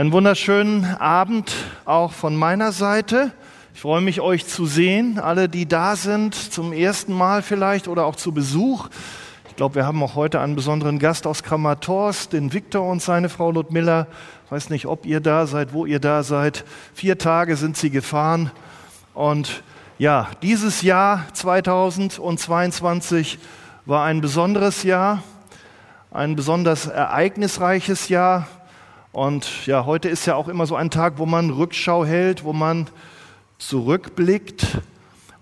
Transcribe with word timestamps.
Einen 0.00 0.12
wunderschönen 0.12 0.86
Abend 0.96 1.52
auch 1.84 2.12
von 2.12 2.34
meiner 2.34 2.72
Seite. 2.72 3.32
Ich 3.74 3.82
freue 3.82 4.00
mich, 4.00 4.22
euch 4.22 4.46
zu 4.46 4.64
sehen, 4.64 5.18
alle, 5.18 5.50
die 5.50 5.68
da 5.68 5.94
sind, 5.94 6.34
zum 6.34 6.72
ersten 6.72 7.12
Mal 7.12 7.42
vielleicht 7.42 7.86
oder 7.86 8.06
auch 8.06 8.16
zu 8.16 8.32
Besuch. 8.32 8.88
Ich 9.50 9.56
glaube, 9.56 9.74
wir 9.74 9.84
haben 9.84 10.02
auch 10.02 10.14
heute 10.14 10.40
einen 10.40 10.56
besonderen 10.56 10.98
Gast 10.98 11.26
aus 11.26 11.42
Kramatorsk, 11.42 12.30
den 12.30 12.54
Viktor 12.54 12.88
und 12.88 13.02
seine 13.02 13.28
Frau 13.28 13.50
Ludmilla. 13.50 14.06
Ich 14.46 14.52
weiß 14.52 14.70
nicht, 14.70 14.86
ob 14.86 15.04
ihr 15.04 15.20
da 15.20 15.46
seid, 15.46 15.74
wo 15.74 15.84
ihr 15.84 16.00
da 16.00 16.22
seid. 16.22 16.64
Vier 16.94 17.18
Tage 17.18 17.56
sind 17.56 17.76
sie 17.76 17.90
gefahren. 17.90 18.50
Und 19.12 19.62
ja, 19.98 20.28
dieses 20.40 20.80
Jahr 20.80 21.26
2022 21.34 23.38
war 23.84 24.06
ein 24.06 24.22
besonderes 24.22 24.82
Jahr, 24.82 25.22
ein 26.10 26.36
besonders 26.36 26.86
ereignisreiches 26.86 28.08
Jahr. 28.08 28.48
Und 29.12 29.66
ja, 29.66 29.86
heute 29.86 30.08
ist 30.08 30.26
ja 30.26 30.36
auch 30.36 30.46
immer 30.46 30.66
so 30.66 30.76
ein 30.76 30.88
Tag, 30.88 31.14
wo 31.18 31.26
man 31.26 31.50
Rückschau 31.50 32.04
hält, 32.04 32.44
wo 32.44 32.52
man 32.52 32.86
zurückblickt. 33.58 34.78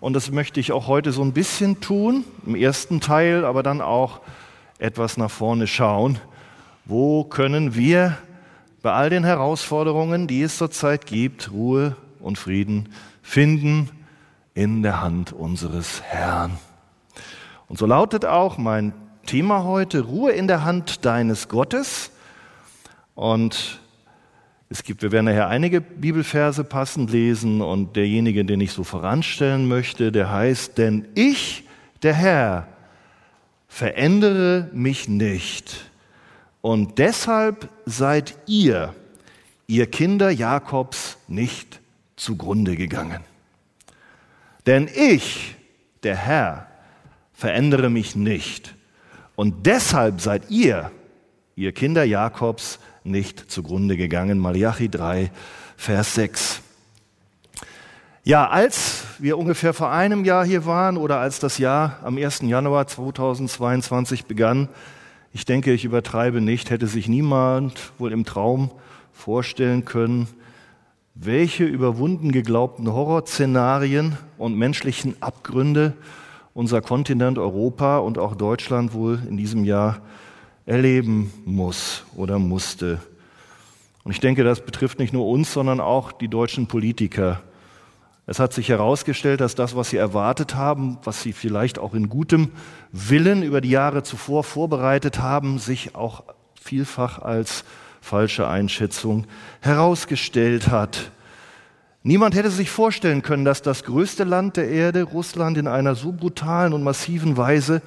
Und 0.00 0.14
das 0.14 0.30
möchte 0.30 0.58
ich 0.58 0.72
auch 0.72 0.86
heute 0.86 1.12
so 1.12 1.20
ein 1.22 1.34
bisschen 1.34 1.80
tun, 1.80 2.24
im 2.46 2.54
ersten 2.54 3.00
Teil, 3.00 3.44
aber 3.44 3.62
dann 3.62 3.82
auch 3.82 4.20
etwas 4.78 5.18
nach 5.18 5.30
vorne 5.30 5.66
schauen. 5.66 6.18
Wo 6.86 7.24
können 7.24 7.74
wir 7.74 8.16
bei 8.80 8.92
all 8.92 9.10
den 9.10 9.24
Herausforderungen, 9.24 10.28
die 10.28 10.40
es 10.40 10.56
zurzeit 10.56 11.04
gibt, 11.04 11.52
Ruhe 11.52 11.94
und 12.20 12.38
Frieden 12.38 12.88
finden 13.20 13.90
in 14.54 14.82
der 14.82 15.02
Hand 15.02 15.32
unseres 15.34 16.00
Herrn? 16.00 16.52
Und 17.68 17.78
so 17.78 17.84
lautet 17.84 18.24
auch 18.24 18.56
mein 18.56 18.94
Thema 19.26 19.64
heute, 19.64 20.00
Ruhe 20.00 20.32
in 20.32 20.48
der 20.48 20.64
Hand 20.64 21.04
deines 21.04 21.48
Gottes. 21.48 22.12
Und 23.18 23.80
es 24.68 24.84
gibt, 24.84 25.02
wir 25.02 25.10
werden 25.10 25.24
nachher 25.24 25.48
einige 25.48 25.80
Bibelverse 25.80 26.62
passend 26.62 27.10
lesen 27.10 27.60
und 27.60 27.96
derjenige, 27.96 28.44
den 28.44 28.60
ich 28.60 28.70
so 28.70 28.84
voranstellen 28.84 29.66
möchte, 29.66 30.12
der 30.12 30.30
heißt, 30.30 30.78
denn 30.78 31.08
ich, 31.16 31.64
der 32.04 32.14
Herr, 32.14 32.68
verändere 33.66 34.70
mich 34.72 35.08
nicht. 35.08 35.90
Und 36.60 37.00
deshalb 37.00 37.68
seid 37.86 38.36
ihr, 38.46 38.94
ihr 39.66 39.90
Kinder 39.90 40.30
Jakobs, 40.30 41.18
nicht 41.26 41.80
zugrunde 42.14 42.76
gegangen. 42.76 43.24
Denn 44.64 44.88
ich, 44.94 45.56
der 46.04 46.14
Herr, 46.14 46.68
verändere 47.32 47.90
mich 47.90 48.14
nicht. 48.14 48.76
Und 49.34 49.66
deshalb 49.66 50.20
seid 50.20 50.52
ihr, 50.52 50.92
ihr 51.56 51.72
Kinder 51.72 52.04
Jakobs, 52.04 52.78
nicht 53.08 53.50
zugrunde 53.50 53.96
gegangen. 53.96 54.38
Malachi 54.38 54.88
3, 54.88 55.30
Vers 55.76 56.14
6. 56.14 56.60
Ja, 58.24 58.48
als 58.48 59.04
wir 59.18 59.38
ungefähr 59.38 59.72
vor 59.72 59.90
einem 59.90 60.24
Jahr 60.24 60.44
hier 60.44 60.66
waren 60.66 60.96
oder 60.96 61.18
als 61.18 61.40
das 61.40 61.58
Jahr 61.58 61.98
am 62.02 62.18
1. 62.18 62.42
Januar 62.42 62.86
2022 62.86 64.26
begann, 64.26 64.68
ich 65.32 65.44
denke, 65.44 65.72
ich 65.72 65.84
übertreibe 65.84 66.40
nicht, 66.40 66.70
hätte 66.70 66.86
sich 66.86 67.08
niemand 67.08 67.92
wohl 67.98 68.12
im 68.12 68.24
Traum 68.24 68.70
vorstellen 69.12 69.84
können, 69.84 70.28
welche 71.14 71.64
überwunden 71.64 72.30
geglaubten 72.30 72.92
Horrorszenarien 72.92 74.16
und 74.36 74.56
menschlichen 74.56 75.16
Abgründe 75.20 75.94
unser 76.54 76.80
Kontinent 76.80 77.38
Europa 77.38 77.98
und 77.98 78.18
auch 78.18 78.34
Deutschland 78.34 78.92
wohl 78.92 79.20
in 79.28 79.36
diesem 79.36 79.64
Jahr 79.64 80.00
erleben 80.68 81.32
muss 81.46 82.04
oder 82.14 82.38
musste. 82.38 83.00
Und 84.04 84.12
ich 84.12 84.20
denke, 84.20 84.44
das 84.44 84.60
betrifft 84.60 84.98
nicht 84.98 85.12
nur 85.12 85.26
uns, 85.26 85.52
sondern 85.52 85.80
auch 85.80 86.12
die 86.12 86.28
deutschen 86.28 86.66
Politiker. 86.66 87.40
Es 88.26 88.38
hat 88.38 88.52
sich 88.52 88.68
herausgestellt, 88.68 89.40
dass 89.40 89.54
das, 89.54 89.74
was 89.74 89.88
sie 89.90 89.96
erwartet 89.96 90.54
haben, 90.54 90.98
was 91.02 91.22
sie 91.22 91.32
vielleicht 91.32 91.78
auch 91.78 91.94
in 91.94 92.10
gutem 92.10 92.50
Willen 92.92 93.42
über 93.42 93.62
die 93.62 93.70
Jahre 93.70 94.02
zuvor 94.02 94.44
vorbereitet 94.44 95.20
haben, 95.20 95.58
sich 95.58 95.94
auch 95.94 96.24
vielfach 96.60 97.18
als 97.18 97.64
falsche 98.02 98.46
Einschätzung 98.46 99.26
herausgestellt 99.60 100.68
hat. 100.68 101.10
Niemand 102.02 102.34
hätte 102.34 102.50
sich 102.50 102.70
vorstellen 102.70 103.22
können, 103.22 103.46
dass 103.46 103.62
das 103.62 103.84
größte 103.84 104.24
Land 104.24 104.58
der 104.58 104.68
Erde, 104.68 105.04
Russland, 105.04 105.56
in 105.56 105.66
einer 105.66 105.94
so 105.94 106.12
brutalen 106.12 106.74
und 106.74 106.82
massiven 106.82 107.38
Weise 107.38 107.80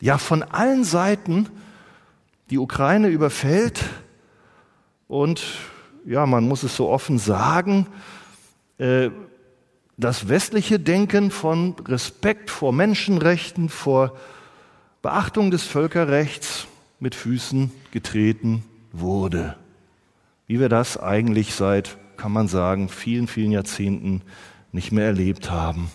ja 0.00 0.18
von 0.18 0.44
allen 0.44 0.84
Seiten 0.84 1.48
die 2.50 2.58
Ukraine 2.58 3.08
überfällt 3.08 3.84
und 5.08 5.42
ja, 6.04 6.26
man 6.26 6.48
muss 6.48 6.62
es 6.62 6.76
so 6.76 6.88
offen 6.88 7.18
sagen, 7.18 7.86
äh, 8.78 9.10
das 9.96 10.28
westliche 10.28 10.80
Denken 10.80 11.30
von 11.30 11.76
Respekt 11.86 12.50
vor 12.50 12.72
Menschenrechten, 12.72 13.68
vor 13.68 14.16
Beachtung 15.02 15.50
des 15.50 15.64
Völkerrechts 15.64 16.66
mit 16.98 17.14
Füßen 17.14 17.70
getreten 17.90 18.64
wurde. 18.92 19.56
Wie 20.46 20.60
wir 20.60 20.68
das 20.68 20.96
eigentlich 20.96 21.54
seit, 21.54 21.96
kann 22.16 22.32
man 22.32 22.48
sagen, 22.48 22.88
vielen, 22.88 23.26
vielen 23.26 23.52
Jahrzehnten 23.52 24.22
nicht 24.72 24.92
mehr 24.92 25.06
erlebt 25.06 25.50
haben. 25.50 25.90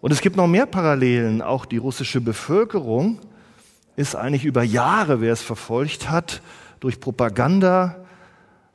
Und 0.00 0.10
es 0.12 0.20
gibt 0.20 0.36
noch 0.36 0.48
mehr 0.48 0.66
Parallelen. 0.66 1.42
Auch 1.42 1.64
die 1.64 1.76
russische 1.76 2.20
Bevölkerung 2.20 3.20
ist 3.96 4.16
eigentlich 4.16 4.44
über 4.44 4.62
Jahre, 4.62 5.20
wer 5.20 5.32
es 5.32 5.42
verfolgt 5.42 6.10
hat, 6.10 6.40
durch 6.80 7.00
Propaganda, 7.00 7.96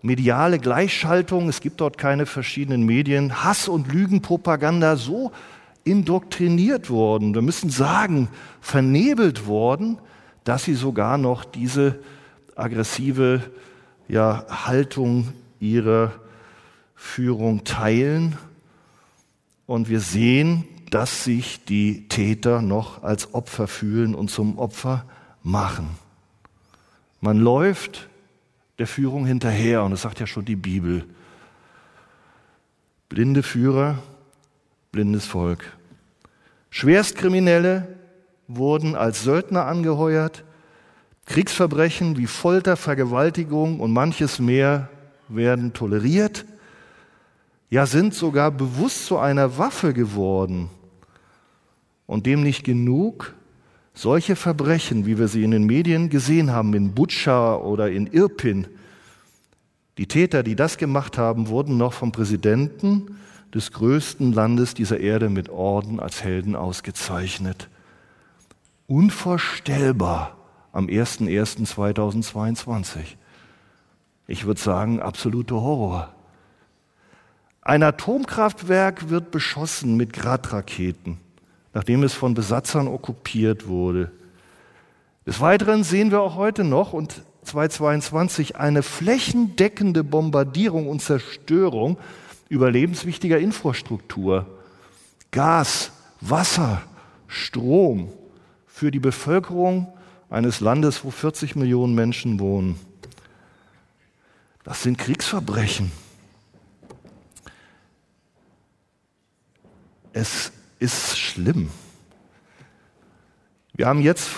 mediale 0.01 0.59
Gleichschaltung, 0.59 1.49
es 1.49 1.59
gibt 1.59 1.81
dort 1.81 1.97
keine 1.97 2.25
verschiedenen 2.25 2.83
Medien, 2.83 3.43
Hass- 3.43 3.67
und 3.67 3.91
Lügenpropaganda 3.91 4.95
so 4.95 5.31
indoktriniert 5.83 6.89
worden, 6.89 7.33
wir 7.33 7.41
müssen 7.41 7.69
sagen, 7.69 8.29
vernebelt 8.61 9.47
worden, 9.47 9.99
dass 10.43 10.63
sie 10.63 10.75
sogar 10.75 11.17
noch 11.17 11.43
diese 11.45 11.99
aggressive 12.55 13.41
ja, 14.07 14.45
Haltung 14.49 15.33
ihrer 15.59 16.13
Führung 16.95 17.63
teilen. 17.63 18.37
Und 19.65 19.89
wir 19.89 19.99
sehen, 19.99 20.65
dass 20.89 21.23
sich 21.23 21.63
die 21.65 22.07
Täter 22.07 22.61
noch 22.61 23.03
als 23.03 23.33
Opfer 23.33 23.67
fühlen 23.67 24.15
und 24.15 24.31
zum 24.31 24.57
Opfer 24.57 25.05
machen. 25.43 25.89
Man 27.19 27.39
läuft 27.39 28.09
der 28.79 28.87
Führung 28.87 29.25
hinterher 29.25 29.83
und 29.83 29.91
das 29.91 30.03
sagt 30.03 30.19
ja 30.19 30.27
schon 30.27 30.45
die 30.45 30.55
Bibel. 30.55 31.05
Blinde 33.09 33.43
Führer, 33.43 33.97
blindes 34.91 35.25
Volk. 35.25 35.77
Schwerstkriminelle 36.69 37.87
wurden 38.47 38.95
als 38.95 39.23
Söldner 39.23 39.65
angeheuert. 39.65 40.43
Kriegsverbrechen 41.25 42.17
wie 42.17 42.27
Folter, 42.27 42.77
Vergewaltigung 42.77 43.79
und 43.79 43.91
manches 43.91 44.39
mehr 44.39 44.89
werden 45.27 45.73
toleriert. 45.73 46.45
Ja, 47.69 47.85
sind 47.85 48.13
sogar 48.13 48.51
bewusst 48.51 49.05
zu 49.05 49.17
einer 49.17 49.57
Waffe 49.57 49.93
geworden. 49.93 50.69
Und 52.05 52.25
dem 52.25 52.41
nicht 52.41 52.63
genug, 52.63 53.35
solche 53.93 54.37
Verbrechen, 54.37 55.05
wie 55.05 55.17
wir 55.17 55.27
sie 55.27 55.43
in 55.43 55.51
den 55.51 55.65
Medien 55.65 56.09
gesehen 56.09 56.51
haben, 56.51 56.73
in 56.73 56.93
Butscha 56.93 57.55
oder 57.55 57.91
in 57.91 58.07
Irpin, 58.07 58.67
die 59.97 60.07
Täter, 60.07 60.43
die 60.43 60.55
das 60.55 60.77
gemacht 60.77 61.17
haben, 61.17 61.47
wurden 61.47 61.77
noch 61.77 61.93
vom 61.93 62.11
Präsidenten 62.11 63.17
des 63.53 63.71
größten 63.71 64.31
Landes 64.31 64.75
dieser 64.75 64.99
Erde 64.99 65.29
mit 65.29 65.49
Orden 65.49 65.99
als 65.99 66.23
Helden 66.23 66.55
ausgezeichnet. 66.55 67.69
Unvorstellbar 68.85 70.37
am 70.71 70.85
01.01.2022. 70.85 73.15
Ich 74.27 74.45
würde 74.45 74.61
sagen, 74.61 75.01
absoluter 75.01 75.55
Horror. 75.55 76.13
Ein 77.67 77.83
Atomkraftwerk 77.83 79.09
wird 79.09 79.29
beschossen 79.29 79.95
mit 79.95 80.13
Gradraketen 80.13 81.19
nachdem 81.77 82.01
es 82.01 82.15
von 82.15 82.33
Besatzern 82.33 82.87
okkupiert 82.87 83.67
wurde. 83.67 84.11
Des 85.27 85.39
Weiteren 85.41 85.83
sehen 85.83 86.09
wir 86.09 86.21
auch 86.21 86.33
heute 86.33 86.63
noch 86.63 86.91
und 86.91 87.21
2022 87.43 88.55
eine 88.55 88.81
flächendeckende 88.81 90.03
Bombardierung 90.03 90.89
und 90.89 91.03
Zerstörung 91.03 91.99
überlebenswichtiger 92.49 93.37
Infrastruktur. 93.37 94.47
Gas, 95.29 95.91
Wasser, 96.19 96.81
Strom 97.27 98.11
für 98.65 98.89
die 98.89 98.99
Bevölkerung 98.99 99.93
eines 100.31 100.61
Landes, 100.61 101.05
wo 101.05 101.11
40 101.11 101.55
Millionen 101.55 101.93
Menschen 101.93 102.39
wohnen. 102.39 102.79
Das 104.63 104.81
sind 104.81 104.97
Kriegsverbrechen. 104.97 105.91
Es 110.19 110.51
ist 110.79 111.15
schlimm. 111.15 111.69
Wir 113.75 113.85
haben 113.85 114.01
jetzt 114.01 114.31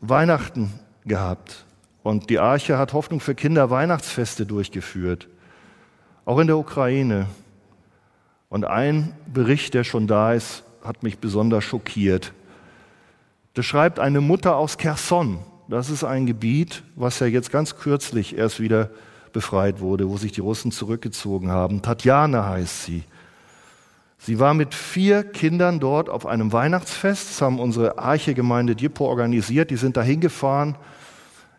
Weihnachten 0.00 0.72
gehabt 1.04 1.66
Und 2.02 2.30
die 2.30 2.38
Arche 2.38 2.78
hat 2.78 2.94
Hoffnung 2.94 3.20
für 3.20 3.34
Kinder 3.34 3.68
Weihnachtsfeste 3.68 4.46
durchgeführt, 4.46 5.28
auch 6.24 6.38
in 6.38 6.46
der 6.46 6.56
Ukraine. 6.56 7.26
Und 8.48 8.64
ein 8.64 9.12
Bericht, 9.30 9.74
der 9.74 9.84
schon 9.84 10.06
da 10.06 10.32
ist, 10.32 10.62
hat 10.82 11.02
mich 11.02 11.18
besonders 11.18 11.64
schockiert. 11.64 12.32
Das 13.52 13.66
schreibt 13.66 13.98
eine 13.98 14.22
Mutter 14.22 14.56
aus 14.56 14.78
Kherson. 14.78 15.40
Das 15.68 15.90
ist 15.90 16.02
ein 16.02 16.24
Gebiet, 16.24 16.82
was 16.94 17.18
ja 17.18 17.26
jetzt 17.26 17.52
ganz 17.52 17.76
kürzlich 17.76 18.38
erst 18.38 18.58
wieder 18.58 18.88
befreit 19.34 19.80
wurde, 19.80 20.08
wo 20.08 20.16
sich 20.16 20.32
die 20.32 20.40
Russen 20.40 20.72
zurückgezogen 20.72 21.50
haben. 21.50 21.82
Tatjana 21.82 22.48
heißt 22.48 22.84
sie. 22.84 23.04
Sie 24.18 24.38
war 24.40 24.54
mit 24.54 24.74
vier 24.74 25.22
Kindern 25.24 25.78
dort 25.78 26.08
auf 26.08 26.26
einem 26.26 26.52
Weihnachtsfest. 26.52 27.30
Das 27.30 27.42
haben 27.42 27.60
unsere 27.60 27.98
Arche-Gemeinde 27.98 28.74
Diepo 28.74 29.06
organisiert. 29.06 29.70
Die 29.70 29.76
sind 29.76 29.96
da 29.96 30.02
hingefahren 30.02 30.76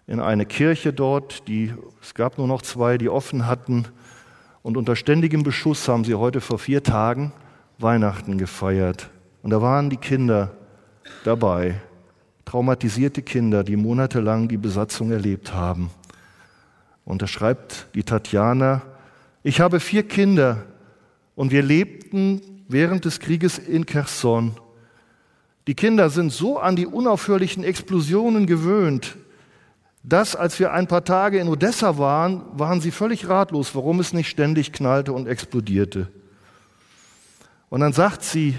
in 0.07 0.19
eine 0.19 0.45
Kirche 0.45 0.93
dort. 0.93 1.47
Die, 1.47 1.73
es 2.01 2.13
gab 2.13 2.37
nur 2.37 2.47
noch 2.47 2.61
zwei, 2.61 2.97
die 2.97 3.09
offen 3.09 3.47
hatten. 3.47 3.85
Und 4.63 4.75
unter 4.75 4.95
ständigem 4.95 5.43
Beschuss 5.43 5.87
haben 5.87 6.03
sie 6.03 6.15
heute 6.15 6.41
vor 6.41 6.59
vier 6.59 6.83
Tagen 6.83 7.31
Weihnachten 7.77 8.37
gefeiert. 8.37 9.09
Und 9.43 9.51
da 9.51 9.61
waren 9.61 9.89
die 9.89 9.97
Kinder 9.97 10.51
dabei, 11.23 11.75
traumatisierte 12.43 13.21
Kinder, 13.21 13.63
die 13.63 13.75
monatelang 13.75 14.47
die 14.47 14.57
Besatzung 14.57 15.11
erlebt 15.11 15.53
haben. 15.53 15.89
Und 17.05 17.21
da 17.21 17.27
schreibt 17.27 17.87
die 17.95 18.03
Tatjana, 18.03 18.81
ich 19.43 19.61
habe 19.61 19.79
vier 19.79 20.03
Kinder 20.03 20.65
und 21.37 21.51
wir 21.51 21.61
lebten 21.61 22.41
während 22.67 23.05
des 23.05 23.21
Krieges 23.21 23.59
in 23.59 23.85
Kherson. 23.85 24.57
Die 25.67 25.75
Kinder 25.75 26.09
sind 26.09 26.33
so 26.33 26.57
an 26.57 26.75
die 26.75 26.87
unaufhörlichen 26.87 27.63
Explosionen 27.63 28.47
gewöhnt, 28.47 29.15
dass 30.03 30.35
als 30.35 30.59
wir 30.59 30.73
ein 30.73 30.87
paar 30.87 31.05
Tage 31.05 31.37
in 31.37 31.47
Odessa 31.47 31.97
waren, 31.99 32.41
waren 32.53 32.81
sie 32.81 32.89
völlig 32.91 33.29
ratlos, 33.29 33.75
warum 33.75 33.99
es 33.99 34.13
nicht 34.13 34.29
ständig 34.29 34.73
knallte 34.73 35.13
und 35.13 35.27
explodierte. 35.27 36.07
Und 37.69 37.81
dann 37.81 37.93
sagt 37.93 38.23
sie, 38.23 38.55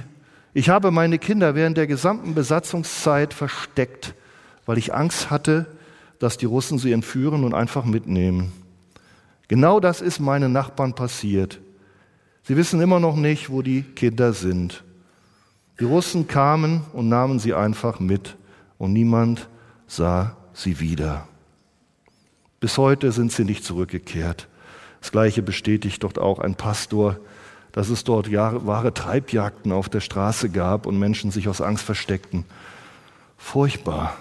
ich 0.54 0.69
habe 0.69 0.92
meine 0.92 1.19
Kinder 1.19 1.56
während 1.56 1.76
der 1.76 1.88
gesamten 1.88 2.34
Besatzungszeit 2.34 3.34
versteckt, 3.34 4.14
weil 4.66 4.78
ich 4.78 4.94
Angst 4.94 5.30
hatte, 5.30 5.66
dass 6.20 6.36
die 6.36 6.46
Russen 6.46 6.78
sie 6.78 6.92
entführen 6.92 7.42
und 7.42 7.54
einfach 7.54 7.84
mitnehmen. 7.84 8.52
Genau 9.48 9.80
das 9.80 10.00
ist 10.00 10.20
meinen 10.20 10.52
Nachbarn 10.52 10.94
passiert. 10.94 11.58
Sie 12.48 12.56
wissen 12.56 12.80
immer 12.80 12.98
noch 12.98 13.14
nicht, 13.14 13.50
wo 13.50 13.60
die 13.60 13.82
Kinder 13.82 14.32
sind. 14.32 14.82
Die 15.78 15.84
Russen 15.84 16.28
kamen 16.28 16.80
und 16.94 17.10
nahmen 17.10 17.38
sie 17.38 17.52
einfach 17.52 18.00
mit 18.00 18.38
und 18.78 18.94
niemand 18.94 19.50
sah 19.86 20.34
sie 20.54 20.80
wieder. 20.80 21.28
Bis 22.58 22.78
heute 22.78 23.12
sind 23.12 23.32
sie 23.32 23.44
nicht 23.44 23.64
zurückgekehrt. 23.64 24.48
Das 25.02 25.12
Gleiche 25.12 25.42
bestätigt 25.42 26.02
dort 26.02 26.18
auch 26.18 26.38
ein 26.38 26.54
Pastor, 26.54 27.20
dass 27.72 27.90
es 27.90 28.02
dort 28.02 28.32
wahre 28.32 28.94
Treibjagden 28.94 29.70
auf 29.70 29.90
der 29.90 30.00
Straße 30.00 30.48
gab 30.48 30.86
und 30.86 30.98
Menschen 30.98 31.30
sich 31.30 31.48
aus 31.48 31.60
Angst 31.60 31.84
versteckten. 31.84 32.46
Furchtbar. 33.36 34.16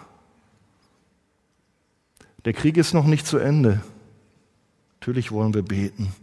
Der 2.44 2.51
Krieg 2.51 2.75
ist 2.75 2.94
noch 2.94 3.06
nicht 3.06 3.25
zu 3.25 3.38
Ende. 3.38 3.80
Natürlich 5.00 5.31
wollen 5.31 5.53
wir 5.53 5.63
beten. 5.63 6.13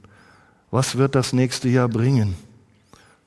Was 0.75 0.99
wird 0.99 1.15
das 1.15 1.33
nächste 1.33 1.69
Jahr 1.69 1.89
bringen? 1.89 2.35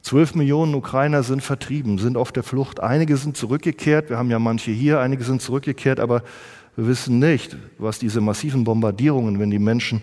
Zwölf 0.02 0.36
Millionen 0.36 0.76
Ukrainer 0.76 1.24
sind 1.24 1.42
vertrieben, 1.42 1.98
sind 1.98 2.18
auf 2.18 2.34
der 2.34 2.44
Flucht. 2.44 2.82
Einige 2.82 3.16
sind 3.16 3.38
zurückgekehrt. 3.38 4.10
Wir 4.10 4.18
haben 4.18 4.30
ja 4.30 4.38
manche 4.38 4.72
hier, 4.72 5.00
einige 5.00 5.24
sind 5.24 5.42
zurückgekehrt, 5.42 6.02
aber 6.02 6.24
wir 6.76 6.88
wissen 6.88 7.20
nicht, 7.20 7.56
was 7.78 8.00
diese 8.00 8.20
massiven 8.20 8.66
Bombardierungen, 8.66 9.40
wenn 9.40 9.50
die 9.50 9.60
Menschen 9.60 10.02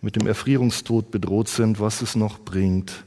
mit 0.00 0.16
dem 0.16 0.26
Erfrierungstod 0.26 1.12
bedroht 1.12 1.46
sind, 1.46 1.78
was 1.78 2.02
es 2.02 2.16
noch 2.16 2.40
bringt. 2.40 3.04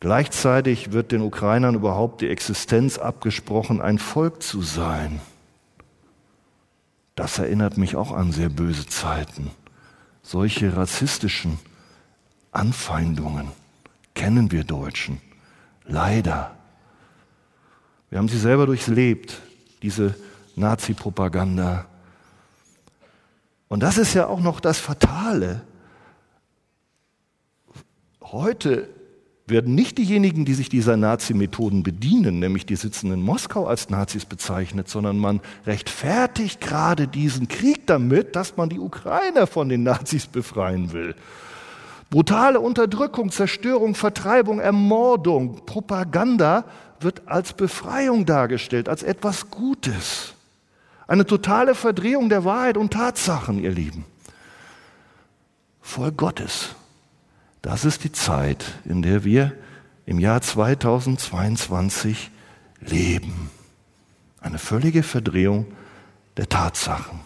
Gleichzeitig 0.00 0.92
wird 0.92 1.10
den 1.10 1.22
Ukrainern 1.22 1.74
überhaupt 1.74 2.20
die 2.20 2.28
Existenz 2.28 2.98
abgesprochen, 2.98 3.80
ein 3.80 3.98
Volk 3.98 4.42
zu 4.42 4.60
sein. 4.60 5.22
Das 7.14 7.38
erinnert 7.38 7.78
mich 7.78 7.96
auch 7.96 8.12
an 8.12 8.30
sehr 8.30 8.50
böse 8.50 8.86
Zeiten. 8.86 9.50
Solche 10.22 10.76
rassistischen 10.76 11.58
Anfeindungen 12.54 13.48
kennen 14.14 14.52
wir 14.52 14.64
Deutschen. 14.64 15.20
Leider. 15.86 16.56
Wir 18.10 18.18
haben 18.18 18.28
sie 18.28 18.38
selber 18.38 18.66
durchlebt, 18.66 19.40
diese 19.82 20.14
Nazi-Propaganda. 20.56 21.86
Und 23.68 23.82
das 23.82 23.98
ist 23.98 24.14
ja 24.14 24.26
auch 24.26 24.40
noch 24.40 24.60
das 24.60 24.78
Fatale. 24.78 25.62
Heute 28.22 28.88
werden 29.46 29.74
nicht 29.74 29.98
diejenigen, 29.98 30.44
die 30.44 30.54
sich 30.54 30.68
dieser 30.68 30.96
Nazi-Methoden 30.96 31.82
bedienen, 31.82 32.38
nämlich 32.38 32.64
die 32.64 32.76
sitzen 32.76 33.12
in 33.12 33.20
Moskau 33.20 33.66
als 33.66 33.90
Nazis 33.90 34.24
bezeichnet, 34.24 34.88
sondern 34.88 35.18
man 35.18 35.40
rechtfertigt 35.66 36.60
gerade 36.60 37.08
diesen 37.08 37.48
Krieg 37.48 37.86
damit, 37.86 38.36
dass 38.36 38.56
man 38.56 38.70
die 38.70 38.78
Ukrainer 38.78 39.46
von 39.46 39.68
den 39.68 39.82
Nazis 39.82 40.26
befreien 40.26 40.92
will. 40.92 41.14
Brutale 42.10 42.60
Unterdrückung, 42.60 43.30
Zerstörung, 43.30 43.94
Vertreibung, 43.94 44.60
Ermordung, 44.60 45.66
Propaganda 45.66 46.64
wird 47.00 47.22
als 47.26 47.52
Befreiung 47.52 48.24
dargestellt, 48.24 48.88
als 48.88 49.02
etwas 49.02 49.50
Gutes. 49.50 50.34
Eine 51.06 51.26
totale 51.26 51.74
Verdrehung 51.74 52.28
der 52.28 52.44
Wahrheit 52.44 52.76
und 52.76 52.92
Tatsachen, 52.92 53.58
ihr 53.58 53.72
Lieben. 53.72 54.04
Voll 55.80 56.12
Gottes 56.12 56.74
das 57.64 57.86
ist 57.86 58.04
die 58.04 58.12
Zeit, 58.12 58.62
in 58.84 59.00
der 59.00 59.24
wir 59.24 59.54
im 60.04 60.18
Jahr 60.18 60.42
2022 60.42 62.30
leben. 62.80 63.48
Eine 64.38 64.58
völlige 64.58 65.02
Verdrehung 65.02 65.68
der 66.36 66.46
Tatsachen. 66.50 67.20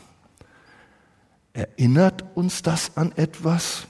Erinnert 1.55 2.25
uns 2.37 2.63
das 2.63 2.97
an 2.97 3.11
etwas? 3.17 3.89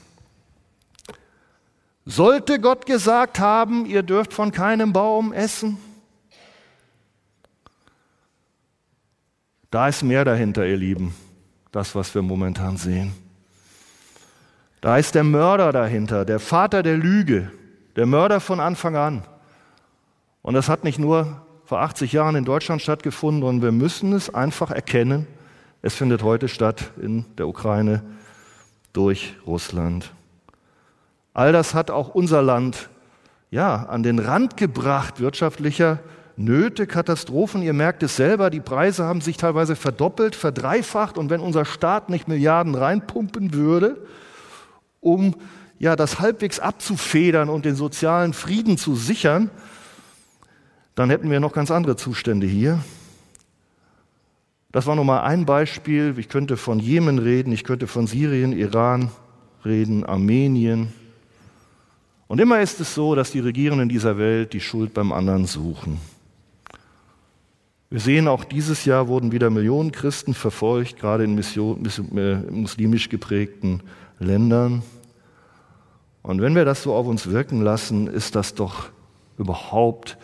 Sollte 2.09 2.59
Gott 2.59 2.87
gesagt 2.87 3.39
haben, 3.39 3.85
ihr 3.85 4.01
dürft 4.01 4.33
von 4.33 4.51
keinem 4.51 4.93
Baum 4.93 5.31
essen? 5.31 5.77
Da 9.69 9.87
ist 9.87 10.01
mehr 10.01 10.25
dahinter, 10.25 10.65
ihr 10.65 10.75
Lieben, 10.75 11.13
das, 11.71 11.93
was 11.93 12.15
wir 12.15 12.23
momentan 12.23 12.77
sehen. 12.77 13.13
Da 14.81 14.97
ist 14.97 15.13
der 15.13 15.23
Mörder 15.23 15.71
dahinter, 15.71 16.25
der 16.25 16.39
Vater 16.39 16.81
der 16.81 16.97
Lüge, 16.97 17.51
der 17.95 18.07
Mörder 18.07 18.39
von 18.39 18.59
Anfang 18.59 18.95
an. 18.95 19.23
Und 20.41 20.55
das 20.55 20.67
hat 20.67 20.83
nicht 20.83 20.97
nur 20.97 21.45
vor 21.63 21.81
80 21.81 22.11
Jahren 22.11 22.35
in 22.35 22.43
Deutschland 22.43 22.81
stattgefunden, 22.81 23.43
sondern 23.43 23.61
wir 23.61 23.71
müssen 23.71 24.13
es 24.13 24.33
einfach 24.33 24.71
erkennen. 24.71 25.27
Es 25.83 25.93
findet 25.93 26.23
heute 26.23 26.47
statt 26.47 26.89
in 26.99 27.25
der 27.37 27.47
Ukraine 27.47 28.01
durch 28.93 29.35
Russland. 29.45 30.11
All 31.39 31.53
das 31.53 31.73
hat 31.73 31.89
auch 31.89 32.09
unser 32.09 32.41
Land 32.41 32.89
ja, 33.49 33.85
an 33.85 34.03
den 34.03 34.19
Rand 34.19 34.57
gebracht 34.57 35.21
wirtschaftlicher 35.21 35.99
Nöte, 36.35 36.85
Katastrophen. 36.85 37.61
Ihr 37.61 37.71
merkt 37.71 38.03
es 38.03 38.17
selber, 38.17 38.49
die 38.49 38.59
Preise 38.59 39.05
haben 39.05 39.21
sich 39.21 39.37
teilweise 39.37 39.77
verdoppelt, 39.77 40.35
verdreifacht. 40.35 41.17
Und 41.17 41.29
wenn 41.29 41.39
unser 41.39 41.63
Staat 41.63 42.09
nicht 42.09 42.27
Milliarden 42.27 42.75
reinpumpen 42.75 43.53
würde, 43.53 44.05
um 44.99 45.33
ja 45.77 45.95
das 45.95 46.19
halbwegs 46.19 46.59
abzufedern 46.59 47.47
und 47.47 47.63
den 47.63 47.75
sozialen 47.75 48.33
Frieden 48.33 48.77
zu 48.77 48.95
sichern, 48.95 49.49
dann 50.93 51.09
hätten 51.09 51.31
wir 51.31 51.39
noch 51.39 51.53
ganz 51.53 51.71
andere 51.71 51.95
Zustände 51.95 52.47
hier. 52.47 52.81
Das 54.73 54.87
war 54.87 54.97
nur 54.97 55.05
mal 55.05 55.21
ein 55.21 55.45
Beispiel. 55.45 56.15
Ich 56.17 56.27
könnte 56.27 56.57
von 56.57 56.79
Jemen 56.79 57.17
reden, 57.17 57.53
ich 57.53 57.63
könnte 57.63 57.87
von 57.87 58.07
Syrien, 58.07 58.51
Iran 58.51 59.09
reden, 59.63 60.05
Armenien. 60.05 60.91
Und 62.29 62.39
immer 62.39 62.61
ist 62.61 62.79
es 62.79 62.93
so, 62.93 63.15
dass 63.15 63.31
die 63.31 63.39
Regierenden 63.39 63.89
dieser 63.89 64.19
Welt 64.19 64.53
die 64.53 64.61
Schuld 64.61 64.93
beim 64.93 65.11
anderen 65.11 65.47
suchen. 65.47 65.99
Wir 67.89 67.99
sehen, 67.99 68.27
auch 68.27 68.43
dieses 68.43 68.85
Jahr 68.85 69.07
wurden 69.07 69.31
wieder 69.31 69.49
Millionen 69.49 69.91
Christen 69.91 70.35
verfolgt, 70.35 70.99
gerade 70.99 71.23
in 71.23 71.33
Mission, 71.33 71.83
äh, 72.15 72.35
muslimisch 72.51 73.09
geprägten 73.09 73.81
Ländern. 74.19 74.83
Und 76.21 76.39
wenn 76.39 76.53
wir 76.53 76.65
das 76.65 76.83
so 76.83 76.93
auf 76.93 77.07
uns 77.07 77.31
wirken 77.31 77.61
lassen, 77.61 78.05
ist 78.05 78.35
das 78.35 78.53
doch 78.53 78.91
überhaupt 79.39 80.15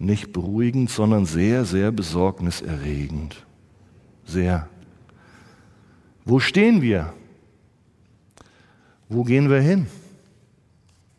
nicht 0.00 0.32
beruhigend, 0.32 0.90
sondern 0.90 1.24
sehr, 1.24 1.64
sehr 1.64 1.92
besorgniserregend. 1.92 3.46
Sehr. 4.24 4.68
Wo 6.24 6.40
stehen 6.40 6.82
wir? 6.82 7.12
Wo 9.08 9.22
gehen 9.22 9.48
wir 9.48 9.60
hin? 9.60 9.86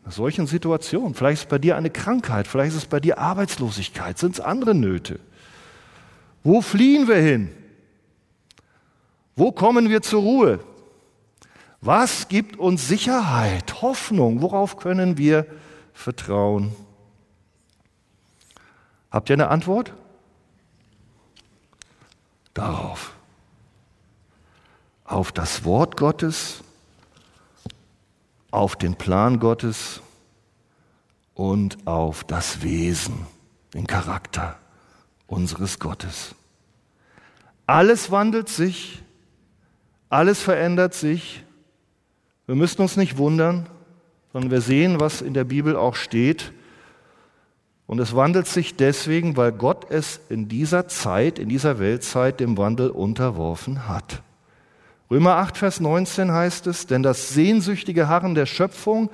In 0.04 0.10
solchen 0.10 0.46
Situationen. 0.46 1.14
Vielleicht 1.14 1.44
ist 1.44 1.48
bei 1.48 1.58
dir 1.58 1.76
eine 1.76 1.90
Krankheit, 1.90 2.46
vielleicht 2.46 2.72
ist 2.72 2.82
es 2.82 2.86
bei 2.86 3.00
dir 3.00 3.18
Arbeitslosigkeit, 3.18 4.18
sind 4.18 4.34
es 4.34 4.40
andere 4.40 4.74
Nöte. 4.74 5.18
Wo 6.42 6.60
fliehen 6.60 7.08
wir 7.08 7.16
hin? 7.16 7.50
Wo 9.34 9.50
kommen 9.50 9.88
wir 9.88 10.02
zur 10.02 10.22
Ruhe? 10.22 10.60
Was 11.80 12.28
gibt 12.28 12.58
uns 12.58 12.86
Sicherheit, 12.88 13.82
Hoffnung? 13.82 14.42
Worauf 14.42 14.76
können 14.76 15.18
wir 15.18 15.46
vertrauen? 15.92 16.74
Habt 19.10 19.30
ihr 19.30 19.34
eine 19.34 19.48
Antwort? 19.48 19.92
Darauf. 22.52 23.12
Auf 25.04 25.32
das 25.32 25.64
Wort 25.64 25.96
Gottes, 25.96 26.62
auf 28.54 28.76
den 28.76 28.94
Plan 28.94 29.40
Gottes 29.40 30.00
und 31.34 31.86
auf 31.86 32.22
das 32.24 32.62
Wesen, 32.62 33.26
den 33.74 33.86
Charakter 33.86 34.56
unseres 35.26 35.78
Gottes. 35.78 36.34
Alles 37.66 38.10
wandelt 38.10 38.48
sich, 38.48 39.02
alles 40.08 40.40
verändert 40.40 40.94
sich. 40.94 41.42
Wir 42.46 42.54
müssen 42.54 42.82
uns 42.82 42.96
nicht 42.96 43.18
wundern, 43.18 43.66
sondern 44.32 44.50
wir 44.50 44.60
sehen, 44.60 45.00
was 45.00 45.22
in 45.22 45.34
der 45.34 45.44
Bibel 45.44 45.74
auch 45.74 45.96
steht. 45.96 46.52
Und 47.86 47.98
es 47.98 48.14
wandelt 48.14 48.46
sich 48.46 48.76
deswegen, 48.76 49.36
weil 49.36 49.52
Gott 49.52 49.90
es 49.90 50.20
in 50.28 50.48
dieser 50.48 50.86
Zeit, 50.88 51.38
in 51.38 51.48
dieser 51.48 51.78
Weltzeit 51.78 52.38
dem 52.38 52.56
Wandel 52.56 52.90
unterworfen 52.90 53.88
hat. 53.88 54.22
Römer 55.14 55.36
8, 55.36 55.58
Vers 55.58 55.78
19 55.78 56.32
heißt 56.32 56.66
es, 56.66 56.88
denn 56.88 57.04
das 57.04 57.28
sehnsüchtige 57.28 58.08
Harren 58.08 58.34
der 58.34 58.46
Schöpfung 58.46 59.10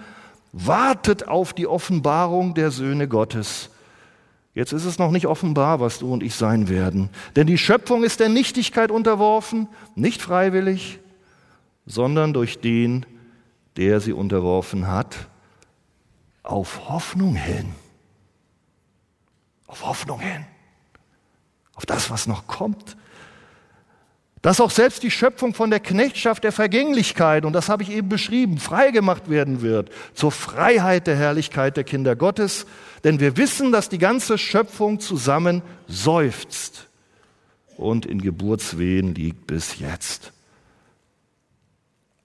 wartet 0.50 1.28
auf 1.28 1.52
die 1.52 1.66
Offenbarung 1.66 2.54
der 2.54 2.70
Söhne 2.70 3.06
Gottes. 3.06 3.68
Jetzt 4.54 4.72
ist 4.72 4.86
es 4.86 4.98
noch 4.98 5.10
nicht 5.10 5.26
offenbar, 5.26 5.78
was 5.78 5.98
du 5.98 6.10
und 6.10 6.22
ich 6.22 6.36
sein 6.36 6.70
werden. 6.70 7.10
Denn 7.36 7.46
die 7.46 7.58
Schöpfung 7.58 8.02
ist 8.02 8.18
der 8.18 8.30
Nichtigkeit 8.30 8.90
unterworfen, 8.90 9.68
nicht 9.94 10.22
freiwillig, 10.22 11.00
sondern 11.84 12.32
durch 12.32 12.62
den, 12.62 13.04
der 13.76 14.00
sie 14.00 14.14
unterworfen 14.14 14.86
hat, 14.86 15.28
auf 16.42 16.88
Hoffnung 16.88 17.34
hin. 17.34 17.74
Auf 19.66 19.84
Hoffnung 19.84 20.20
hin. 20.20 20.46
Auf 21.74 21.84
das, 21.84 22.10
was 22.10 22.26
noch 22.26 22.46
kommt. 22.46 22.96
Dass 24.42 24.60
auch 24.60 24.70
selbst 24.70 25.02
die 25.02 25.10
Schöpfung 25.10 25.52
von 25.52 25.68
der 25.68 25.80
Knechtschaft 25.80 26.44
der 26.44 26.52
Vergänglichkeit, 26.52 27.44
und 27.44 27.52
das 27.52 27.68
habe 27.68 27.82
ich 27.82 27.90
eben 27.90 28.08
beschrieben, 28.08 28.56
freigemacht 28.58 29.28
werden 29.28 29.60
wird 29.60 29.90
zur 30.14 30.32
Freiheit 30.32 31.06
der 31.06 31.16
Herrlichkeit 31.16 31.76
der 31.76 31.84
Kinder 31.84 32.16
Gottes. 32.16 32.66
Denn 33.04 33.20
wir 33.20 33.36
wissen, 33.36 33.70
dass 33.70 33.90
die 33.90 33.98
ganze 33.98 34.38
Schöpfung 34.38 34.98
zusammen 34.98 35.60
seufzt 35.88 36.88
und 37.76 38.06
in 38.06 38.22
Geburtswehen 38.22 39.14
liegt 39.14 39.46
bis 39.46 39.78
jetzt. 39.78 40.32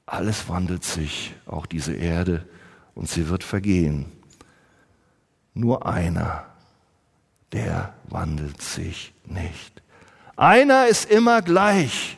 Alles 0.05 0.47
wandelt 0.47 0.83
sich, 0.83 1.33
auch 1.45 1.65
diese 1.65 1.93
Erde, 1.93 2.45
und 2.93 3.09
sie 3.09 3.27
wird 3.27 3.43
vergehen. 3.43 4.11
Nur 5.53 5.85
einer, 5.85 6.45
der 7.51 7.93
wandelt 8.05 8.61
sich 8.61 9.13
nicht. 9.25 9.81
Einer 10.35 10.87
ist 10.87 11.09
immer 11.09 11.41
gleich. 11.41 12.17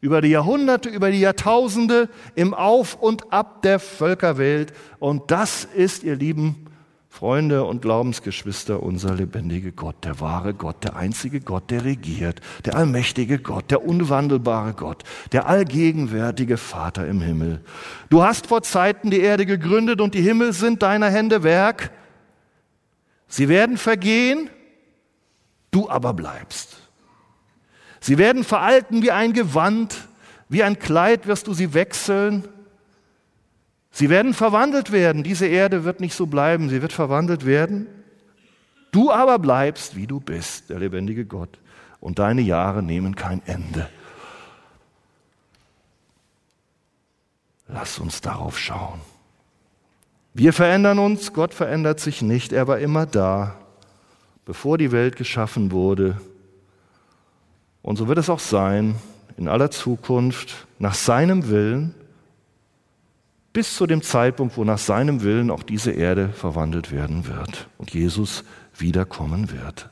Über 0.00 0.20
die 0.20 0.30
Jahrhunderte, 0.30 0.88
über 0.88 1.10
die 1.10 1.20
Jahrtausende, 1.20 2.08
im 2.34 2.54
Auf 2.54 2.94
und 2.94 3.32
Ab 3.32 3.62
der 3.62 3.78
Völkerwelt. 3.78 4.72
Und 4.98 5.30
das 5.30 5.64
ist, 5.64 6.02
ihr 6.02 6.16
lieben 6.16 6.66
Freunde 7.12 7.64
und 7.64 7.82
Glaubensgeschwister, 7.82 8.82
unser 8.82 9.14
lebendiger 9.14 9.70
Gott, 9.70 9.96
der 10.02 10.18
wahre 10.18 10.54
Gott, 10.54 10.82
der 10.82 10.96
einzige 10.96 11.40
Gott, 11.40 11.70
der 11.70 11.84
regiert, 11.84 12.40
der 12.64 12.74
allmächtige 12.74 13.38
Gott, 13.38 13.70
der 13.70 13.84
unwandelbare 13.84 14.72
Gott, 14.72 15.04
der 15.30 15.46
allgegenwärtige 15.46 16.56
Vater 16.56 17.06
im 17.06 17.20
Himmel. 17.20 17.60
Du 18.08 18.22
hast 18.22 18.46
vor 18.46 18.62
Zeiten 18.62 19.10
die 19.10 19.20
Erde 19.20 19.44
gegründet 19.44 20.00
und 20.00 20.14
die 20.14 20.22
Himmel 20.22 20.54
sind 20.54 20.82
deiner 20.82 21.10
Hände 21.10 21.42
Werk. 21.42 21.90
Sie 23.28 23.50
werden 23.50 23.76
vergehen, 23.76 24.48
du 25.70 25.90
aber 25.90 26.14
bleibst. 26.14 26.81
Sie 28.02 28.18
werden 28.18 28.42
veralten 28.42 29.00
wie 29.00 29.12
ein 29.12 29.32
Gewand, 29.32 30.08
wie 30.48 30.64
ein 30.64 30.80
Kleid 30.80 31.28
wirst 31.28 31.46
du 31.46 31.54
sie 31.54 31.72
wechseln. 31.72 32.48
Sie 33.92 34.10
werden 34.10 34.34
verwandelt 34.34 34.90
werden. 34.90 35.22
Diese 35.22 35.46
Erde 35.46 35.84
wird 35.84 36.00
nicht 36.00 36.16
so 36.16 36.26
bleiben, 36.26 36.68
sie 36.68 36.82
wird 36.82 36.92
verwandelt 36.92 37.46
werden. 37.46 37.86
Du 38.90 39.12
aber 39.12 39.38
bleibst, 39.38 39.94
wie 39.94 40.08
du 40.08 40.18
bist, 40.18 40.68
der 40.68 40.80
lebendige 40.80 41.24
Gott. 41.24 41.60
Und 42.00 42.18
deine 42.18 42.40
Jahre 42.40 42.82
nehmen 42.82 43.14
kein 43.14 43.40
Ende. 43.46 43.88
Lass 47.68 48.00
uns 48.00 48.20
darauf 48.20 48.58
schauen. 48.58 49.00
Wir 50.34 50.52
verändern 50.52 50.98
uns, 50.98 51.32
Gott 51.32 51.54
verändert 51.54 52.00
sich 52.00 52.20
nicht, 52.20 52.52
er 52.52 52.66
war 52.66 52.80
immer 52.80 53.06
da, 53.06 53.54
bevor 54.44 54.76
die 54.76 54.90
Welt 54.90 55.14
geschaffen 55.14 55.70
wurde 55.70 56.20
und 57.82 57.96
so 57.96 58.08
wird 58.08 58.18
es 58.18 58.30
auch 58.30 58.38
sein 58.38 58.94
in 59.36 59.48
aller 59.48 59.70
Zukunft 59.70 60.66
nach 60.78 60.94
seinem 60.94 61.48
Willen, 61.48 61.94
bis 63.52 63.76
zu 63.76 63.86
dem 63.86 64.02
Zeitpunkt, 64.02 64.56
wo 64.56 64.64
nach 64.64 64.78
seinem 64.78 65.22
Willen 65.22 65.50
auch 65.50 65.62
diese 65.62 65.90
Erde 65.90 66.30
verwandelt 66.30 66.90
werden 66.90 67.26
wird 67.26 67.68
und 67.78 67.92
Jesus 67.92 68.44
wiederkommen 68.76 69.50
wird. 69.50 69.90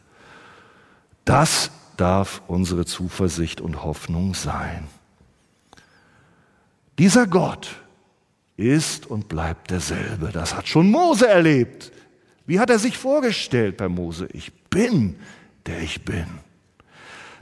Das 1.24 1.70
darf 1.96 2.42
unsere 2.46 2.86
Zuversicht 2.86 3.60
und 3.60 3.82
Hoffnung 3.84 4.34
sein. 4.34 4.86
Dieser 6.98 7.26
Gott 7.26 7.76
ist 8.56 9.06
und 9.06 9.28
bleibt 9.28 9.70
derselbe. 9.70 10.30
Das 10.32 10.54
hat 10.54 10.68
schon 10.68 10.90
Mose 10.90 11.28
erlebt. 11.28 11.92
Wie 12.46 12.58
hat 12.58 12.70
er 12.70 12.78
sich 12.78 12.96
vorgestellt 12.96 13.76
bei 13.76 13.88
Mose? 13.88 14.28
Ich 14.32 14.52
bin, 14.70 15.16
der 15.66 15.80
ich 15.80 16.04
bin. 16.04 16.26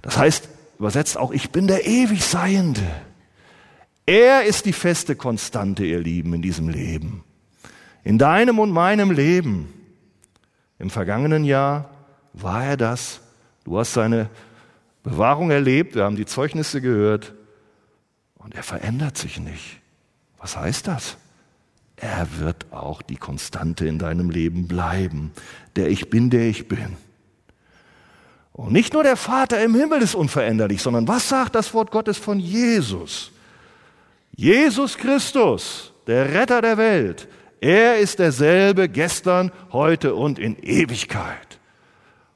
Das 0.08 0.16
heißt, 0.16 0.48
übersetzt 0.78 1.18
auch, 1.18 1.32
ich 1.32 1.50
bin 1.50 1.66
der 1.66 1.86
ewig 1.86 2.24
Seiende. 2.24 2.80
Er 4.06 4.44
ist 4.44 4.64
die 4.64 4.72
feste 4.72 5.16
Konstante, 5.16 5.84
ihr 5.84 6.00
Lieben, 6.00 6.32
in 6.32 6.40
diesem 6.40 6.70
Leben. 6.70 7.24
In 8.04 8.16
deinem 8.16 8.58
und 8.58 8.70
meinem 8.70 9.10
Leben. 9.10 9.70
Im 10.78 10.88
vergangenen 10.88 11.44
Jahr 11.44 11.90
war 12.32 12.64
er 12.64 12.78
das. 12.78 13.20
Du 13.64 13.78
hast 13.78 13.92
seine 13.92 14.30
Bewahrung 15.02 15.50
erlebt, 15.50 15.94
wir 15.94 16.04
haben 16.04 16.16
die 16.16 16.24
Zeugnisse 16.24 16.80
gehört. 16.80 17.34
Und 18.36 18.54
er 18.54 18.62
verändert 18.62 19.18
sich 19.18 19.38
nicht. 19.38 19.82
Was 20.38 20.56
heißt 20.56 20.86
das? 20.86 21.18
Er 21.96 22.26
wird 22.38 22.72
auch 22.72 23.02
die 23.02 23.16
Konstante 23.16 23.86
in 23.86 23.98
deinem 23.98 24.30
Leben 24.30 24.68
bleiben. 24.68 25.32
Der 25.76 25.90
ich 25.90 26.08
bin, 26.08 26.30
der 26.30 26.48
ich 26.48 26.66
bin. 26.66 26.96
Und 28.58 28.72
nicht 28.72 28.92
nur 28.92 29.04
der 29.04 29.14
Vater 29.14 29.62
im 29.62 29.76
Himmel 29.76 30.02
ist 30.02 30.16
unveränderlich, 30.16 30.82
sondern 30.82 31.06
was 31.06 31.28
sagt 31.28 31.54
das 31.54 31.72
Wort 31.74 31.92
Gottes 31.92 32.18
von 32.18 32.40
Jesus? 32.40 33.30
Jesus 34.34 34.96
Christus, 34.98 35.92
der 36.08 36.34
Retter 36.34 36.60
der 36.60 36.76
Welt, 36.76 37.28
er 37.60 37.98
ist 37.98 38.18
derselbe 38.18 38.88
gestern, 38.88 39.52
heute 39.70 40.16
und 40.16 40.40
in 40.40 40.56
Ewigkeit. 40.58 41.60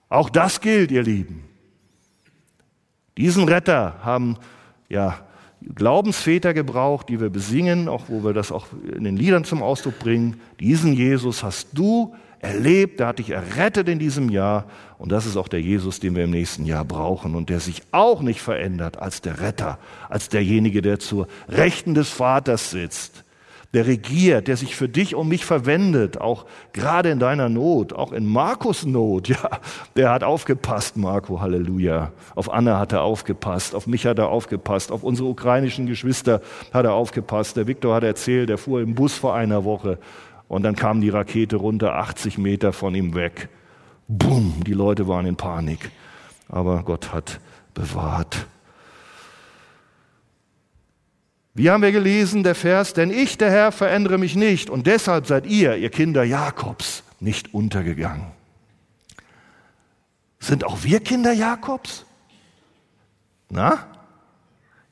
Auch 0.09 0.31
das 0.31 0.61
gilt, 0.61 0.93
ihr 0.93 1.03
Lieben. 1.03 1.43
Diesen 3.19 3.49
Retter 3.49 3.99
haben 4.05 4.37
ja 4.89 5.27
Glaubensväter 5.75 6.55
gebraucht, 6.55 7.09
die 7.09 7.21
wir 7.21 7.31
besingen, 7.31 7.89
auch 7.89 8.05
wo 8.07 8.23
wir 8.23 8.33
das 8.33 8.53
auch 8.53 8.69
in 8.95 9.03
den 9.03 9.17
Liedern 9.17 9.43
zum 9.43 9.61
Ausdruck 9.61 9.99
bringen. 9.99 10.41
Diesen 10.61 10.93
Jesus 10.93 11.43
hast 11.43 11.71
du 11.73 12.15
erlebt, 12.43 13.01
der 13.01 13.07
hat 13.07 13.19
dich 13.19 13.31
errettet 13.31 13.89
in 13.89 13.99
diesem 13.99 14.29
Jahr. 14.29 14.67
Und 14.99 15.11
das 15.11 15.25
ist 15.25 15.37
auch 15.37 15.49
der 15.49 15.63
Jesus, 15.63 16.01
den 16.01 16.15
wir 16.15 16.25
im 16.25 16.31
nächsten 16.31 16.67
Jahr 16.67 16.85
brauchen 16.85 17.35
und 17.35 17.49
der 17.49 17.61
sich 17.61 17.83
auch 17.93 18.21
nicht 18.21 18.43
verändert 18.43 18.99
als 18.99 19.23
der 19.23 19.41
Retter, 19.41 19.79
als 20.11 20.29
derjenige, 20.29 20.83
der 20.83 20.99
zur 20.99 21.29
Rechten 21.49 21.95
des 21.95 22.11
Vaters 22.11 22.71
sitzt, 22.71 23.25
der 23.75 23.87
regiert, 23.87 24.49
der 24.49 24.57
sich 24.57 24.77
für 24.77 24.89
dich 24.89 25.15
und 25.15 25.29
mich 25.29 25.47
verwendet, 25.47 26.21
auch 26.21 26.45
gerade 26.73 27.11
in 27.11 27.19
deiner 27.19 27.49
Not, 27.49 27.95
auch 27.95 28.13
in 28.13 28.27
Markus 28.27 28.85
Not. 28.85 29.29
Ja, 29.33 29.61
der 29.97 30.11
hat 30.11 30.25
aufgepasst, 30.25 30.97
Marco, 30.97 31.41
Halleluja. 31.41 32.13
Auf 32.35 32.53
Anna 32.53 32.79
hat 32.79 32.93
er 32.93 33.03
aufgepasst, 33.03 33.75
auf 33.75 33.87
mich 33.87 34.05
hat 34.05 34.19
er 34.19 34.29
aufgepasst, 34.29 34.93
auf 34.93 35.05
unsere 35.05 35.29
ukrainischen 35.29 35.87
Geschwister 35.87 36.43
hat 36.73 36.85
er 36.85 36.93
aufgepasst. 36.93 37.57
Der 37.57 37.67
Viktor 37.67 37.95
hat 37.95 38.05
erzählt, 38.05 38.51
der 38.51 38.59
fuhr 38.59 38.83
im 38.83 38.95
Bus 38.95 39.15
vor 39.15 39.35
einer 39.35 39.65
Woche 39.65 39.99
und 40.53 40.65
dann 40.65 40.77
kam 40.77 41.01
die 41.01 41.09
Rakete 41.09 41.57
runter, 41.57 41.95
80 41.95 42.37
Meter 42.37 42.75
von 42.75 42.95
ihm 42.95 43.15
weg. 43.15 43.49
Bumm, 44.07 44.63
die 44.67 44.75
Leute 44.75 45.09
waren 45.09 45.25
in 45.25 45.35
Panik. 45.35 45.91
Aber 46.47 46.83
Gott 46.83 47.11
hat 47.11 47.41
bewahrt. 47.73 48.47
Wie 51.55 51.71
haben 51.71 51.83
wir 51.83 51.91
gelesen, 51.91 52.43
der 52.43 52.55
Vers, 52.55 52.93
denn 52.93 53.11
ich, 53.11 53.39
der 53.39 53.51
Herr, 53.51 53.73
verändere 53.73 54.19
mich 54.19 54.37
nicht 54.37 54.69
und 54.69 54.87
deshalb 54.87 55.27
seid 55.27 55.47
ihr, 55.47 55.77
ihr 55.77 55.89
Kinder 55.89 56.23
Jakobs, 56.23 57.03
nicht 57.19 57.55
untergegangen. 57.55 58.27
Sind 60.39 60.65
auch 60.65 60.83
wir 60.83 61.01
Kinder 61.01 61.33
Jakobs? 61.33 62.05
Na? 63.49 63.87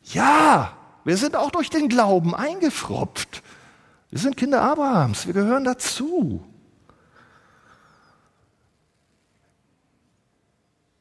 Ja, 0.04 0.72
wir 1.04 1.18
sind 1.18 1.36
auch 1.36 1.50
durch 1.50 1.68
den 1.68 1.90
Glauben 1.90 2.34
eingefropft. 2.34 3.42
Wir 4.10 4.18
sind 4.18 4.36
Kinder 4.36 4.62
Abrahams, 4.62 5.26
wir 5.26 5.34
gehören 5.34 5.64
dazu. 5.64 6.44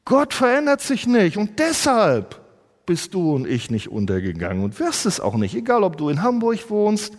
Gott 0.04 0.34
verändert 0.34 0.80
sich 0.80 1.06
nicht 1.06 1.36
und 1.36 1.58
deshalb 1.58 2.40
bist 2.86 3.14
du 3.14 3.34
und 3.34 3.46
ich 3.46 3.70
nicht 3.70 3.88
untergegangen 3.88 4.64
und 4.64 4.80
wirst 4.80 5.06
es 5.06 5.20
auch 5.20 5.36
nicht, 5.36 5.54
egal 5.54 5.84
ob 5.84 5.96
du 5.96 6.08
in 6.08 6.22
Hamburg 6.22 6.68
wohnst, 6.70 7.16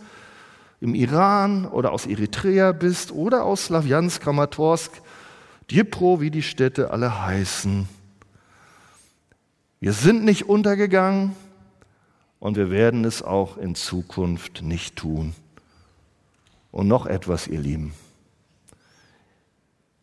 im 0.80 0.94
Iran 0.94 1.64
oder 1.66 1.92
aus 1.92 2.06
Eritrea 2.06 2.72
bist 2.72 3.12
oder 3.12 3.44
aus 3.44 3.66
Slawiansk, 3.66 4.22
Kramatorsk, 4.22 5.00
Dnipro, 5.70 6.20
wie 6.20 6.30
die 6.30 6.42
Städte 6.42 6.90
alle 6.90 7.24
heißen. 7.24 7.88
Wir 9.80 9.92
sind 9.92 10.24
nicht 10.24 10.48
untergegangen 10.48 11.34
und 12.40 12.56
wir 12.56 12.70
werden 12.70 13.04
es 13.04 13.22
auch 13.22 13.56
in 13.56 13.74
Zukunft 13.74 14.62
nicht 14.62 14.96
tun. 14.96 15.34
Und 16.72 16.88
noch 16.88 17.06
etwas, 17.06 17.46
ihr 17.46 17.60
Lieben. 17.60 17.94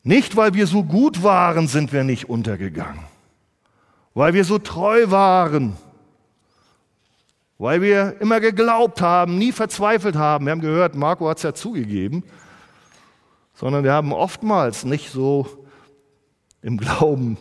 Nicht, 0.03 0.38
weil 0.38 0.53
wir 0.53 0.65
so 0.65 0.83
gut 0.83 1.21
waren, 1.21 1.67
sind 1.67 1.91
wir 1.91 2.05
nicht 2.05 2.29
untergegangen. 2.29 3.03
Weil 4.13 4.33
wir 4.33 4.45
so 4.45 4.57
treu 4.57 5.11
waren. 5.11 5.75
Weil 7.57 7.81
wir 7.81 8.21
immer 8.21 8.39
geglaubt 8.39 9.01
haben, 9.01 9.38
nie 9.38 9.51
verzweifelt 9.51 10.15
haben. 10.15 10.45
Wir 10.45 10.51
haben 10.51 10.61
gehört, 10.61 10.95
Marco 10.95 11.27
hat 11.27 11.38
es 11.38 11.43
ja 11.43 11.53
zugegeben. 11.53 12.23
Sondern 13.53 13.83
wir 13.83 13.91
haben 13.91 14.13
oftmals 14.13 14.85
nicht 14.85 15.11
so 15.11 15.65
im 16.61 16.77
Glauben 16.77 17.38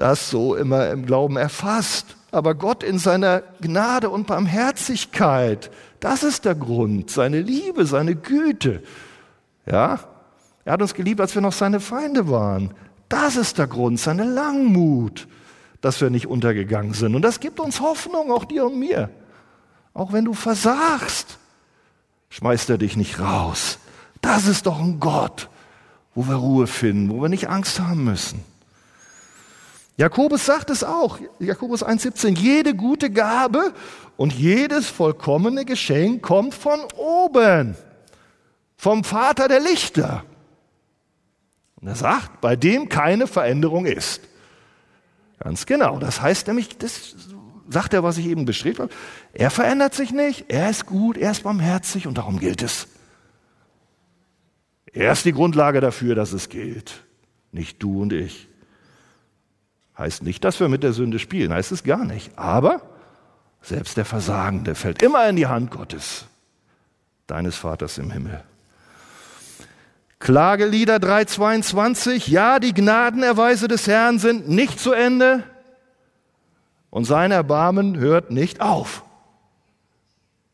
das 0.00 0.30
so 0.30 0.56
immer 0.56 0.90
im 0.90 1.04
Glauben 1.04 1.36
erfasst. 1.36 2.16
Aber 2.32 2.54
Gott 2.54 2.82
in 2.82 2.98
seiner 2.98 3.42
Gnade 3.60 4.10
und 4.10 4.26
Barmherzigkeit, 4.26 5.70
das 5.98 6.22
ist 6.22 6.44
der 6.44 6.54
Grund, 6.54 7.10
seine 7.10 7.40
Liebe, 7.40 7.86
seine 7.86 8.14
Güte. 8.14 8.82
Ja, 9.66 10.00
er 10.64 10.72
hat 10.74 10.82
uns 10.82 10.94
geliebt, 10.94 11.20
als 11.20 11.34
wir 11.34 11.42
noch 11.42 11.52
seine 11.52 11.80
Feinde 11.80 12.28
waren. 12.28 12.74
Das 13.08 13.36
ist 13.36 13.58
der 13.58 13.66
Grund, 13.66 13.98
seine 13.98 14.24
Langmut, 14.24 15.26
dass 15.80 16.00
wir 16.00 16.10
nicht 16.10 16.26
untergegangen 16.26 16.94
sind. 16.94 17.14
Und 17.14 17.22
das 17.22 17.40
gibt 17.40 17.58
uns 17.58 17.80
Hoffnung, 17.80 18.30
auch 18.30 18.44
dir 18.44 18.66
und 18.66 18.78
mir. 18.78 19.10
Auch 19.94 20.12
wenn 20.12 20.24
du 20.24 20.34
versagst, 20.34 21.38
schmeißt 22.28 22.70
er 22.70 22.78
dich 22.78 22.96
nicht 22.96 23.18
raus. 23.18 23.78
Das 24.20 24.46
ist 24.46 24.66
doch 24.66 24.78
ein 24.78 25.00
Gott, 25.00 25.48
wo 26.14 26.28
wir 26.28 26.36
Ruhe 26.36 26.66
finden, 26.66 27.10
wo 27.10 27.20
wir 27.20 27.28
nicht 27.28 27.48
Angst 27.48 27.80
haben 27.80 28.04
müssen. 28.04 28.44
Jakobus 30.00 30.46
sagt 30.46 30.70
es 30.70 30.82
auch, 30.82 31.18
Jakobus 31.40 31.84
1,17, 31.84 32.38
jede 32.38 32.74
gute 32.74 33.10
Gabe 33.10 33.74
und 34.16 34.32
jedes 34.32 34.86
vollkommene 34.86 35.66
Geschenk 35.66 36.22
kommt 36.22 36.54
von 36.54 36.80
oben, 36.96 37.76
vom 38.78 39.04
Vater 39.04 39.46
der 39.46 39.60
Lichter. 39.60 40.24
Und 41.76 41.88
er 41.88 41.96
sagt, 41.96 42.40
bei 42.40 42.56
dem 42.56 42.88
keine 42.88 43.26
Veränderung 43.26 43.84
ist. 43.84 44.22
Ganz 45.38 45.66
genau. 45.66 45.98
Das 45.98 46.22
heißt 46.22 46.46
nämlich, 46.46 46.78
das 46.78 47.14
sagt 47.68 47.92
er, 47.92 48.02
was 48.02 48.16
ich 48.16 48.24
eben 48.24 48.46
beschrieben 48.46 48.84
habe. 48.84 48.94
Er 49.34 49.50
verändert 49.50 49.92
sich 49.92 50.12
nicht, 50.12 50.46
er 50.48 50.70
ist 50.70 50.86
gut, 50.86 51.18
er 51.18 51.32
ist 51.32 51.42
barmherzig 51.42 52.06
und 52.06 52.16
darum 52.16 52.40
gilt 52.40 52.62
es. 52.62 52.88
Er 54.94 55.12
ist 55.12 55.26
die 55.26 55.32
Grundlage 55.32 55.82
dafür, 55.82 56.14
dass 56.14 56.32
es 56.32 56.48
gilt. 56.48 57.04
Nicht 57.52 57.82
du 57.82 58.00
und 58.00 58.14
ich. 58.14 58.48
Heißt 60.00 60.22
nicht, 60.22 60.42
dass 60.44 60.58
wir 60.60 60.68
mit 60.68 60.82
der 60.82 60.94
Sünde 60.94 61.18
spielen, 61.18 61.52
heißt 61.52 61.72
es 61.72 61.84
gar 61.84 62.06
nicht. 62.06 62.30
Aber 62.38 62.80
selbst 63.60 63.98
der 63.98 64.06
Versagende 64.06 64.74
fällt 64.74 65.02
immer 65.02 65.28
in 65.28 65.36
die 65.36 65.46
Hand 65.46 65.70
Gottes, 65.70 66.24
deines 67.26 67.56
Vaters 67.56 67.98
im 67.98 68.10
Himmel. 68.10 68.42
Klagelieder 70.18 70.96
3,22, 70.96 72.30
ja, 72.30 72.60
die 72.60 72.72
Gnadenerweise 72.72 73.68
des 73.68 73.86
Herrn 73.86 74.18
sind 74.18 74.48
nicht 74.48 74.80
zu 74.80 74.92
Ende 74.92 75.42
und 76.88 77.04
sein 77.04 77.30
Erbarmen 77.30 77.98
hört 77.98 78.30
nicht 78.30 78.62
auf. 78.62 79.04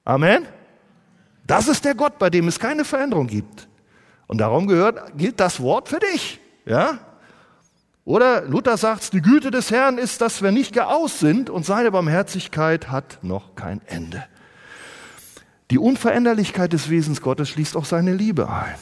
Amen. 0.05 0.45
Das 1.47 1.69
ist 1.69 1.85
der 1.85 1.95
Gott, 1.95 2.19
bei 2.19 2.31
dem 2.31 2.49
es 2.49 2.59
keine 2.59 2.85
Veränderung 2.85 3.29
gibt. 3.29 3.69
Und 4.27 4.39
darum 4.39 4.67
gehört, 4.67 5.17
gilt 5.17 5.39
das 5.39 5.61
Wort 5.61 5.89
für 5.89 6.01
dich. 6.01 6.41
Ja? 6.65 6.99
Oder 8.07 8.43
Luther 8.43 8.77
sagt, 8.77 9.13
die 9.15 9.21
Güte 9.21 9.51
des 9.51 9.73
Herrn 9.73 9.99
ist, 9.99 10.21
dass 10.21 10.41
wir 10.41 10.53
nicht 10.53 10.73
geaus 10.73 11.19
sind 11.19 11.51
und 11.51 11.67
seine 11.67 11.91
Barmherzigkeit 11.91 12.89
hat 12.89 13.19
noch 13.23 13.57
kein 13.57 13.81
Ende. 13.87 14.25
Die 15.73 15.79
Unveränderlichkeit 15.79 16.73
des 16.73 16.89
Wesens 16.89 17.21
Gottes 17.21 17.49
schließt 17.49 17.77
auch 17.77 17.85
seine 17.85 18.15
Liebe 18.15 18.49
ein. 18.49 18.77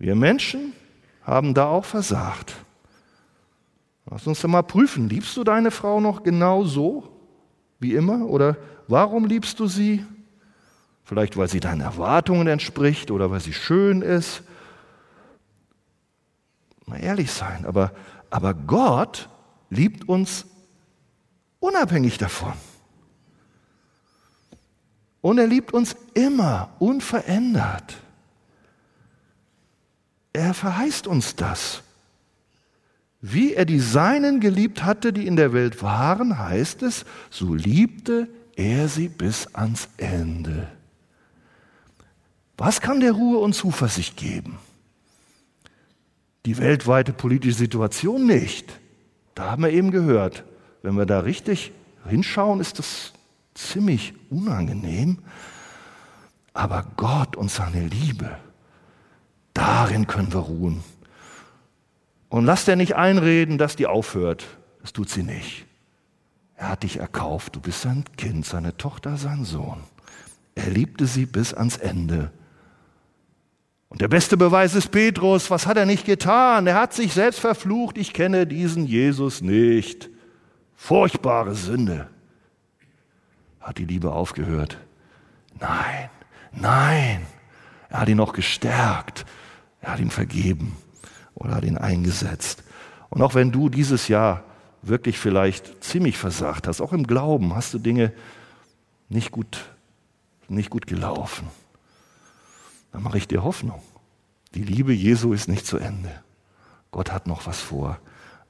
Wir 0.00 0.16
Menschen 0.16 0.72
haben 1.22 1.54
da 1.54 1.66
auch 1.66 1.84
versagt. 1.84 2.52
Lass 4.10 4.26
uns 4.26 4.40
doch 4.40 4.48
mal 4.48 4.62
prüfen, 4.62 5.08
liebst 5.08 5.36
du 5.36 5.44
deine 5.44 5.70
Frau 5.70 6.00
noch 6.00 6.24
genau 6.24 6.64
so 6.64 7.08
wie 7.78 7.94
immer? 7.94 8.26
Oder 8.26 8.56
warum 8.88 9.24
liebst 9.24 9.60
du 9.60 9.68
sie? 9.68 10.04
Vielleicht 11.04 11.36
weil 11.36 11.46
sie 11.46 11.60
deinen 11.60 11.82
Erwartungen 11.82 12.48
entspricht 12.48 13.12
oder 13.12 13.30
weil 13.30 13.38
sie 13.38 13.52
schön 13.52 14.02
ist 14.02 14.42
Mal 16.86 17.02
ehrlich 17.02 17.32
sein, 17.32 17.66
aber, 17.66 17.92
aber 18.30 18.54
Gott 18.54 19.28
liebt 19.70 20.08
uns 20.08 20.46
unabhängig 21.58 22.18
davon. 22.18 22.52
Und 25.20 25.38
er 25.38 25.48
liebt 25.48 25.72
uns 25.72 25.96
immer, 26.14 26.70
unverändert. 26.78 27.96
Er 30.32 30.54
verheißt 30.54 31.08
uns 31.08 31.34
das. 31.34 31.82
Wie 33.20 33.54
er 33.54 33.64
die 33.64 33.80
Seinen 33.80 34.38
geliebt 34.38 34.84
hatte, 34.84 35.12
die 35.12 35.26
in 35.26 35.34
der 35.34 35.52
Welt 35.52 35.82
waren, 35.82 36.38
heißt 36.38 36.82
es, 36.82 37.04
so 37.30 37.54
liebte 37.54 38.28
er 38.54 38.88
sie 38.88 39.08
bis 39.08 39.52
ans 39.54 39.88
Ende. 39.96 40.68
Was 42.56 42.80
kann 42.80 43.00
der 43.00 43.12
Ruhe 43.12 43.38
und 43.38 43.54
Zuversicht 43.54 44.16
geben? 44.16 44.58
Die 46.46 46.58
weltweite 46.58 47.12
politische 47.12 47.58
Situation 47.58 48.26
nicht. 48.26 48.80
Da 49.34 49.50
haben 49.50 49.64
wir 49.64 49.70
eben 49.70 49.90
gehört, 49.90 50.44
wenn 50.82 50.96
wir 50.96 51.04
da 51.04 51.20
richtig 51.20 51.72
hinschauen, 52.08 52.60
ist 52.60 52.78
das 52.78 53.12
ziemlich 53.54 54.14
unangenehm. 54.30 55.18
Aber 56.54 56.86
Gott 56.96 57.36
und 57.36 57.50
seine 57.50 57.86
Liebe, 57.86 58.30
darin 59.52 60.06
können 60.06 60.32
wir 60.32 60.40
ruhen. 60.40 60.82
Und 62.28 62.44
lass 62.44 62.64
dir 62.64 62.76
nicht 62.76 62.96
einreden, 62.96 63.58
dass 63.58 63.76
die 63.76 63.86
aufhört. 63.86 64.46
Das 64.80 64.92
tut 64.92 65.10
sie 65.10 65.22
nicht. 65.22 65.66
Er 66.54 66.70
hat 66.70 66.84
dich 66.84 66.98
erkauft. 66.98 67.56
Du 67.56 67.60
bist 67.60 67.82
sein 67.82 68.04
Kind, 68.16 68.46
seine 68.46 68.76
Tochter, 68.76 69.16
sein 69.16 69.44
Sohn. 69.44 69.82
Er 70.54 70.70
liebte 70.70 71.06
sie 71.06 71.26
bis 71.26 71.52
ans 71.52 71.76
Ende. 71.76 72.30
Und 73.88 74.00
der 74.00 74.08
beste 74.08 74.36
Beweis 74.36 74.74
ist 74.74 74.90
Petrus. 74.90 75.50
Was 75.50 75.66
hat 75.66 75.76
er 75.76 75.86
nicht 75.86 76.04
getan? 76.04 76.66
Er 76.66 76.74
hat 76.74 76.92
sich 76.92 77.12
selbst 77.12 77.40
verflucht. 77.40 77.98
Ich 77.98 78.12
kenne 78.12 78.46
diesen 78.46 78.86
Jesus 78.86 79.40
nicht. 79.40 80.10
Furchtbare 80.74 81.54
Sünde. 81.54 82.08
Hat 83.60 83.78
die 83.78 83.84
Liebe 83.84 84.12
aufgehört? 84.12 84.78
Nein, 85.58 86.10
nein. 86.52 87.26
Er 87.88 88.00
hat 88.00 88.08
ihn 88.08 88.16
noch 88.16 88.32
gestärkt. 88.32 89.24
Er 89.80 89.92
hat 89.92 90.00
ihm 90.00 90.10
vergeben 90.10 90.76
oder 91.34 91.54
hat 91.54 91.64
ihn 91.64 91.78
eingesetzt. 91.78 92.64
Und 93.08 93.22
auch 93.22 93.34
wenn 93.34 93.52
du 93.52 93.68
dieses 93.68 94.08
Jahr 94.08 94.42
wirklich 94.82 95.18
vielleicht 95.18 95.82
ziemlich 95.82 96.18
versagt 96.18 96.66
hast, 96.66 96.80
auch 96.80 96.92
im 96.92 97.06
Glauben 97.06 97.54
hast 97.54 97.72
du 97.72 97.78
Dinge 97.78 98.12
nicht 99.08 99.30
gut, 99.30 99.64
nicht 100.48 100.70
gut 100.70 100.86
gelaufen 100.86 101.48
dann 102.96 103.02
mache 103.02 103.18
ich 103.18 103.28
dir 103.28 103.44
Hoffnung. 103.44 103.82
Die 104.54 104.62
Liebe 104.62 104.94
Jesu 104.94 105.34
ist 105.34 105.48
nicht 105.48 105.66
zu 105.66 105.76
Ende. 105.76 106.08
Gott 106.92 107.12
hat 107.12 107.26
noch 107.26 107.46
was 107.46 107.60
vor, 107.60 107.98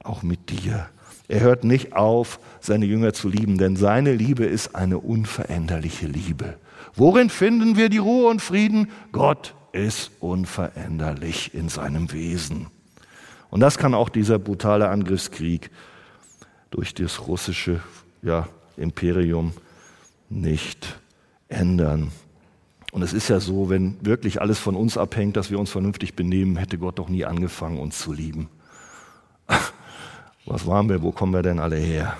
auch 0.01 0.23
mit 0.23 0.49
dir. 0.49 0.87
Er 1.27 1.41
hört 1.41 1.65
nicht 1.65 1.91
auf, 1.91 2.39
seine 2.61 2.85
Jünger 2.85 3.11
zu 3.11 3.27
lieben, 3.27 3.57
denn 3.57 3.75
seine 3.75 4.13
Liebe 4.13 4.45
ist 4.45 4.73
eine 4.73 4.99
unveränderliche 4.99 6.07
Liebe. 6.07 6.55
Worin 6.95 7.29
finden 7.29 7.75
wir 7.75 7.89
die 7.89 7.97
Ruhe 7.97 8.29
und 8.29 8.41
Frieden? 8.41 8.89
Gott 9.11 9.53
ist 9.73 10.11
unveränderlich 10.21 11.53
in 11.53 11.67
seinem 11.67 12.13
Wesen. 12.13 12.67
Und 13.49 13.59
das 13.59 13.77
kann 13.77 13.93
auch 13.93 14.07
dieser 14.07 14.39
brutale 14.39 14.87
Angriffskrieg 14.87 15.71
durch 16.71 16.93
das 16.93 17.27
russische 17.27 17.81
ja, 18.21 18.47
Imperium 18.77 19.51
nicht 20.29 21.01
ändern. 21.49 22.13
Und 22.91 23.01
es 23.01 23.13
ist 23.13 23.27
ja 23.27 23.39
so, 23.39 23.69
wenn 23.69 23.97
wirklich 24.05 24.41
alles 24.41 24.59
von 24.59 24.75
uns 24.75 24.97
abhängt, 24.97 25.35
dass 25.35 25.51
wir 25.51 25.59
uns 25.59 25.69
vernünftig 25.69 26.15
benehmen, 26.15 26.55
hätte 26.55 26.77
Gott 26.77 26.99
doch 26.99 27.09
nie 27.09 27.25
angefangen, 27.25 27.79
uns 27.79 27.99
zu 27.99 28.13
lieben. 28.13 28.49
Was 30.45 30.65
waren 30.65 30.87
wir? 30.89 31.01
Wo 31.01 31.11
kommen 31.11 31.33
wir 31.33 31.43
denn 31.43 31.59
alle 31.59 31.75
her? 31.75 32.17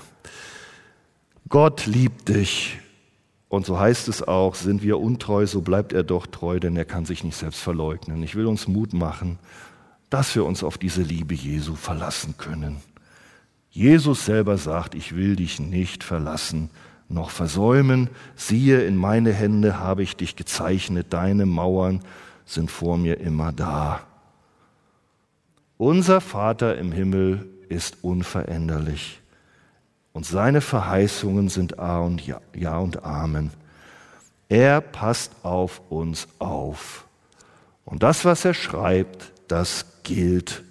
Gott 1.48 1.86
liebt 1.86 2.30
dich. 2.30 2.80
Und 3.50 3.66
so 3.66 3.80
heißt 3.80 4.10
es 4.10 4.28
auch, 4.28 4.56
sind 4.56 4.84
wir 4.84 5.00
untreu, 5.00 5.48
so 5.48 5.62
bleibt 5.62 5.94
er 5.94 6.04
doch 6.04 6.28
treu, 6.28 6.60
denn 6.60 6.76
er 6.76 6.84
kann 6.84 7.06
sich 7.06 7.24
nicht 7.24 7.38
selbst 7.38 7.62
verleugnen. 7.62 8.22
Ich 8.24 8.36
will 8.36 8.46
uns 8.46 8.68
Mut 8.68 8.92
machen, 8.92 9.40
dass 10.10 10.36
wir 10.36 10.44
uns 10.44 10.64
auf 10.64 10.78
diese 10.78 11.02
Liebe 11.02 11.34
Jesu 11.34 11.76
verlassen 11.76 12.36
können. 12.38 12.78
Jesus 13.70 14.26
selber 14.26 14.58
sagt, 14.58 14.96
ich 14.96 15.16
will 15.16 15.38
dich 15.38 15.60
nicht 15.62 16.04
verlassen 16.04 16.70
noch 17.10 17.30
versäumen. 17.30 18.10
Siehe, 18.36 18.82
in 18.84 18.96
meine 18.96 19.32
Hände 19.32 19.80
habe 19.80 20.04
ich 20.04 20.16
dich 20.16 20.36
gezeichnet, 20.36 21.08
deine 21.12 21.46
Mauern 21.46 22.02
sind 22.46 22.72
vor 22.72 22.98
mir 22.98 23.20
immer 23.20 23.52
da. 23.52 24.02
Unser 25.78 26.22
Vater 26.22 26.78
im 26.78 26.92
Himmel 26.92 27.48
ist 27.70 27.98
unveränderlich 28.02 29.22
und 30.18 30.26
seine 30.26 30.62
Verheißungen 30.62 31.50
sind 31.50 31.78
A 31.78 32.00
und 32.00 32.26
Ja, 32.26 32.42
ja 32.56 32.78
und 32.80 33.04
Amen. 33.04 33.52
Er 34.50 34.82
passt 34.82 35.32
auf 35.44 35.82
uns 35.90 36.28
auf. 36.40 37.06
Und 37.86 38.02
das, 38.02 38.26
was 38.26 38.44
er 38.44 38.56
schreibt, 38.56 39.32
das 39.48 39.86
gilt. 40.04 40.64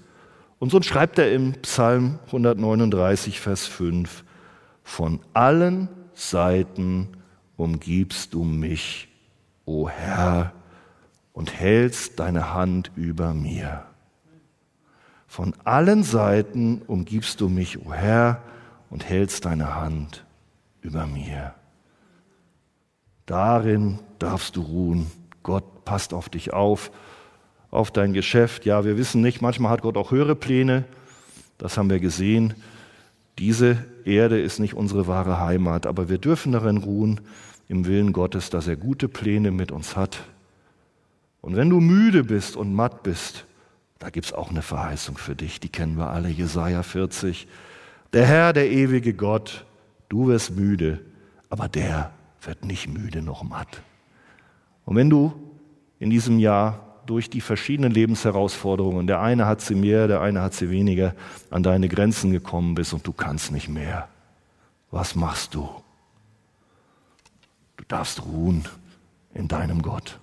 Und 0.59 0.70
so 0.70 0.83
schreibt 0.83 1.18
er 1.18 1.33
im 1.33 1.53
Psalm 1.62 2.18
139, 2.27 3.40
Vers 3.40 3.66
5, 3.66 4.25
von 4.83 5.20
allen 5.33 5.88
Seiten 6.16 7.09
umgibst 7.57 8.33
du 8.33 8.42
mich, 8.42 9.09
o 9.66 9.88
Herr, 9.88 10.52
und 11.35 11.52
hältst 11.52 12.18
deine 12.18 12.55
Hand 12.55 12.90
über 12.96 13.35
mir. 13.35 13.85
Von 15.26 15.55
allen 15.64 16.02
Seiten 16.02 16.81
umgibst 16.87 17.42
du 17.42 17.50
mich, 17.50 17.85
o 17.85 17.92
Herr, 17.92 18.42
und 18.88 19.05
hältst 19.05 19.44
deine 19.44 19.74
Hand 19.74 20.24
über 20.81 21.07
mir. 21.07 21.55
Darin 23.26 23.98
darfst 24.18 24.57
du 24.57 24.62
ruhen. 24.62 25.11
Gott 25.42 25.85
passt 25.85 26.14
auf 26.14 26.31
dich 26.31 26.55
auf, 26.55 26.90
auf 27.70 27.90
dein 27.90 28.14
Geschäft. 28.14 28.64
Ja, 28.64 28.87
wir 28.87 28.96
wissen 28.96 29.20
nicht, 29.20 29.42
manchmal 29.42 29.70
hat 29.70 29.83
Gott 29.83 29.98
auch 29.98 30.12
höhere 30.12 30.35
Pläne. 30.35 30.85
Das 31.59 31.76
haben 31.76 31.90
wir 31.90 32.00
gesehen. 32.00 32.55
Diese 33.38 33.85
Erde 34.05 34.40
ist 34.40 34.59
nicht 34.59 34.75
unsere 34.75 35.07
wahre 35.07 35.40
Heimat, 35.40 35.87
aber 35.87 36.09
wir 36.09 36.18
dürfen 36.18 36.53
darin 36.53 36.79
ruhen, 36.79 37.20
im 37.68 37.87
Willen 37.87 38.12
Gottes, 38.12 38.49
dass 38.51 38.68
er 38.68 38.77
gute 38.77 39.09
Pläne 39.09 39.51
mit 39.51 39.72
uns 39.72 39.96
hat. 39.96 40.25
Und 41.40 41.57
wenn 41.57 41.68
du 41.68 41.81
müde 41.81 42.25
bist 42.25 42.57
und 42.57 42.72
matt 42.72 43.03
bist, 43.03 43.44
da 43.99 44.11
gibt 44.11 44.27
es 44.27 44.33
auch 44.33 44.51
eine 44.51 44.62
Verheißung 44.62 45.18
für 45.18 45.35
dich, 45.35 45.59
die 45.61 45.68
kennen 45.68 45.96
wir 45.96 46.11
alle, 46.11 46.29
Jesaja 46.29 46.83
40. 46.83 47.49
Der 48.12 48.27
Herr, 48.27 48.53
der 48.53 48.70
ewige 48.70 49.14
Gott, 49.14 49.64
du 50.09 50.29
wirst 50.29 50.57
müde, 50.57 51.01
aber 51.49 51.68
der 51.68 52.12
wird 52.42 52.64
nicht 52.64 52.88
müde 52.88 53.22
noch 53.22 53.42
matt. 53.42 53.83
Und 54.85 54.96
wenn 54.96 55.11
du 55.11 55.33
in 55.99 56.11
diesem 56.11 56.38
Jahr 56.38 56.86
durch 57.07 57.31
die 57.31 57.40
verschiedenen 57.40 57.92
Lebensherausforderungen, 57.92 59.07
der 59.07 59.21
eine 59.21 59.47
hat 59.47 59.61
sie 59.61 59.75
mehr, 59.75 60.09
der 60.09 60.21
eine 60.21 60.42
hat 60.42 60.55
sie 60.55 60.71
weniger, 60.71 61.14
an 61.51 61.62
deine 61.62 61.88
Grenzen 61.88 62.33
gekommen 62.33 62.75
bist 62.75 62.92
und 62.92 63.07
du 63.07 63.12
kannst 63.12 63.53
nicht 63.53 63.69
mehr. 63.69 64.09
Was 64.90 65.14
machst 65.14 65.55
du? 65.55 65.69
Du 67.77 67.85
darfst 67.88 68.25
ruhen 68.25 68.66
in 69.35 69.49
deinem 69.49 69.83
Gott, 69.83 70.19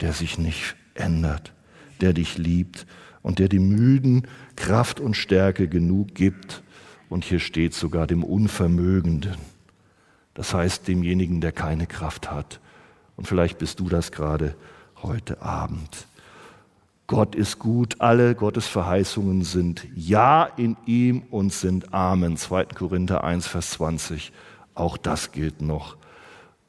der 0.00 0.12
sich 0.12 0.38
nicht 0.38 0.76
ändert, 0.94 1.52
der 2.00 2.12
dich 2.12 2.38
liebt 2.38 2.86
und 3.22 3.38
der 3.38 3.48
dem 3.48 3.68
Müden 3.68 4.26
Kraft 4.56 5.00
und 5.00 5.16
Stärke 5.16 5.68
genug 5.68 6.14
gibt. 6.14 6.62
Und 7.08 7.24
hier 7.24 7.40
steht 7.40 7.74
sogar 7.74 8.06
dem 8.06 8.22
Unvermögenden. 8.22 9.36
Das 10.34 10.54
heißt 10.54 10.86
demjenigen, 10.86 11.40
der 11.40 11.52
keine 11.52 11.86
Kraft 11.86 12.30
hat. 12.30 12.60
Und 13.16 13.26
vielleicht 13.26 13.58
bist 13.58 13.80
du 13.80 13.88
das 13.88 14.12
gerade 14.12 14.54
heute 15.02 15.42
Abend. 15.42 16.06
Gott 17.10 17.34
ist 17.34 17.58
gut, 17.58 17.96
alle 17.98 18.36
Gottes 18.36 18.68
Verheißungen 18.68 19.42
sind 19.42 19.84
Ja 19.96 20.44
in 20.44 20.76
ihm 20.86 21.24
und 21.30 21.52
sind 21.52 21.92
Amen. 21.92 22.36
2. 22.36 22.66
Korinther 22.66 23.24
1, 23.24 23.48
Vers 23.48 23.70
20. 23.70 24.30
Auch 24.76 24.96
das 24.96 25.32
gilt 25.32 25.60
noch. 25.60 25.96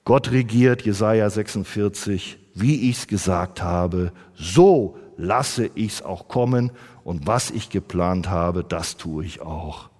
Gott 0.04 0.32
regiert, 0.32 0.82
Jesaja 0.82 1.30
46, 1.30 2.39
wie 2.56 2.89
ich's 2.89 3.06
gesagt 3.06 3.62
habe, 3.62 4.13
so 4.34 4.97
lasse 5.15 5.69
ich's 5.75 6.01
auch 6.01 6.27
kommen 6.27 6.71
und 7.04 7.27
was 7.27 7.51
ich 7.51 7.69
geplant 7.69 8.27
habe, 8.27 8.63
das 8.63 8.97
tue 8.97 9.23
ich 9.23 9.41
auch. 9.41 9.91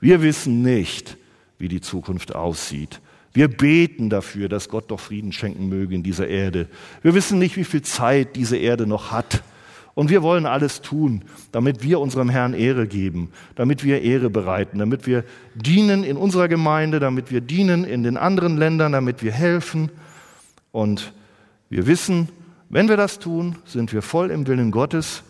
Wir 0.00 0.22
wissen 0.22 0.62
nicht, 0.62 1.18
wie 1.58 1.68
die 1.68 1.82
Zukunft 1.82 2.34
aussieht. 2.34 3.02
Wir 3.34 3.48
beten 3.48 4.08
dafür, 4.08 4.48
dass 4.48 4.70
Gott 4.70 4.90
doch 4.90 5.00
Frieden 5.00 5.32
schenken 5.32 5.68
möge 5.68 5.94
in 5.94 6.02
dieser 6.02 6.28
Erde. 6.28 6.66
Wir 7.02 7.12
wissen 7.12 7.38
nicht, 7.38 7.58
wie 7.58 7.64
viel 7.64 7.82
Zeit 7.82 8.36
diese 8.36 8.56
Erde 8.56 8.86
noch 8.86 9.12
hat. 9.12 9.42
Und 9.94 10.08
wir 10.08 10.22
wollen 10.22 10.46
alles 10.46 10.80
tun, 10.80 11.22
damit 11.50 11.82
wir 11.82 12.00
unserem 12.00 12.30
Herrn 12.30 12.54
Ehre 12.54 12.86
geben, 12.86 13.30
damit 13.56 13.84
wir 13.84 14.00
Ehre 14.00 14.30
bereiten, 14.30 14.78
damit 14.78 15.06
wir 15.06 15.24
dienen 15.54 16.02
in 16.02 16.16
unserer 16.16 16.48
Gemeinde, 16.48 16.98
damit 16.98 17.30
wir 17.30 17.42
dienen 17.42 17.84
in 17.84 18.02
den 18.02 18.16
anderen 18.16 18.56
Ländern, 18.56 18.92
damit 18.92 19.22
wir 19.22 19.32
helfen. 19.32 19.90
Und 20.70 21.12
wir 21.68 21.86
wissen, 21.86 22.30
wenn 22.70 22.88
wir 22.88 22.96
das 22.96 23.18
tun, 23.18 23.56
sind 23.66 23.92
wir 23.92 24.00
voll 24.00 24.30
im 24.30 24.46
Willen 24.46 24.70
Gottes, 24.70 25.24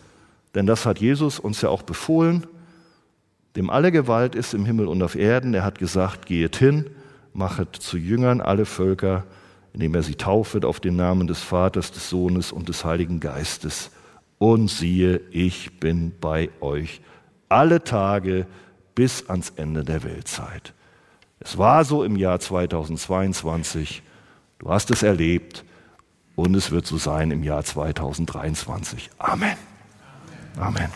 denn 0.55 0.65
das 0.65 0.85
hat 0.85 0.99
Jesus 0.99 1.39
uns 1.39 1.61
ja 1.61 1.67
auch 1.67 1.81
befohlen, 1.81 2.47
dem 3.57 3.69
alle 3.69 3.91
Gewalt 3.91 4.33
ist 4.33 4.53
im 4.53 4.65
Himmel 4.65 4.87
und 4.87 5.03
auf 5.03 5.15
Erden. 5.15 5.53
Er 5.53 5.65
hat 5.65 5.77
gesagt, 5.77 6.25
gehet 6.25 6.55
hin, 6.55 6.85
machet 7.33 7.75
zu 7.75 7.97
Jüngern 7.97 8.39
alle 8.39 8.65
Völker, 8.65 9.25
indem 9.73 9.93
er 9.93 10.03
sie 10.03 10.15
taufet 10.15 10.63
auf 10.63 10.79
den 10.79 10.95
Namen 10.95 11.27
des 11.27 11.41
Vaters, 11.41 11.91
des 11.91 12.09
Sohnes 12.09 12.51
und 12.51 12.69
des 12.69 12.85
Heiligen 12.85 13.19
Geistes 13.19 13.91
und 14.43 14.67
siehe, 14.67 15.21
ich 15.31 15.79
bin 15.79 16.11
bei 16.19 16.49
euch 16.59 16.99
alle 17.47 17.81
Tage 17.81 18.45
bis 18.93 19.29
ans 19.29 19.53
Ende 19.55 19.85
der 19.85 20.03
Weltzeit. 20.03 20.73
Es 21.39 21.57
war 21.57 21.85
so 21.85 22.03
im 22.03 22.17
Jahr 22.17 22.41
2022, 22.41 24.03
du 24.59 24.69
hast 24.69 24.91
es 24.91 25.01
erlebt 25.01 25.63
und 26.35 26.55
es 26.55 26.71
wird 26.71 26.85
so 26.85 26.97
sein 26.97 27.31
im 27.31 27.41
Jahr 27.41 27.63
2023. 27.63 29.11
Amen. 29.17 29.55
Amen. 30.57 30.89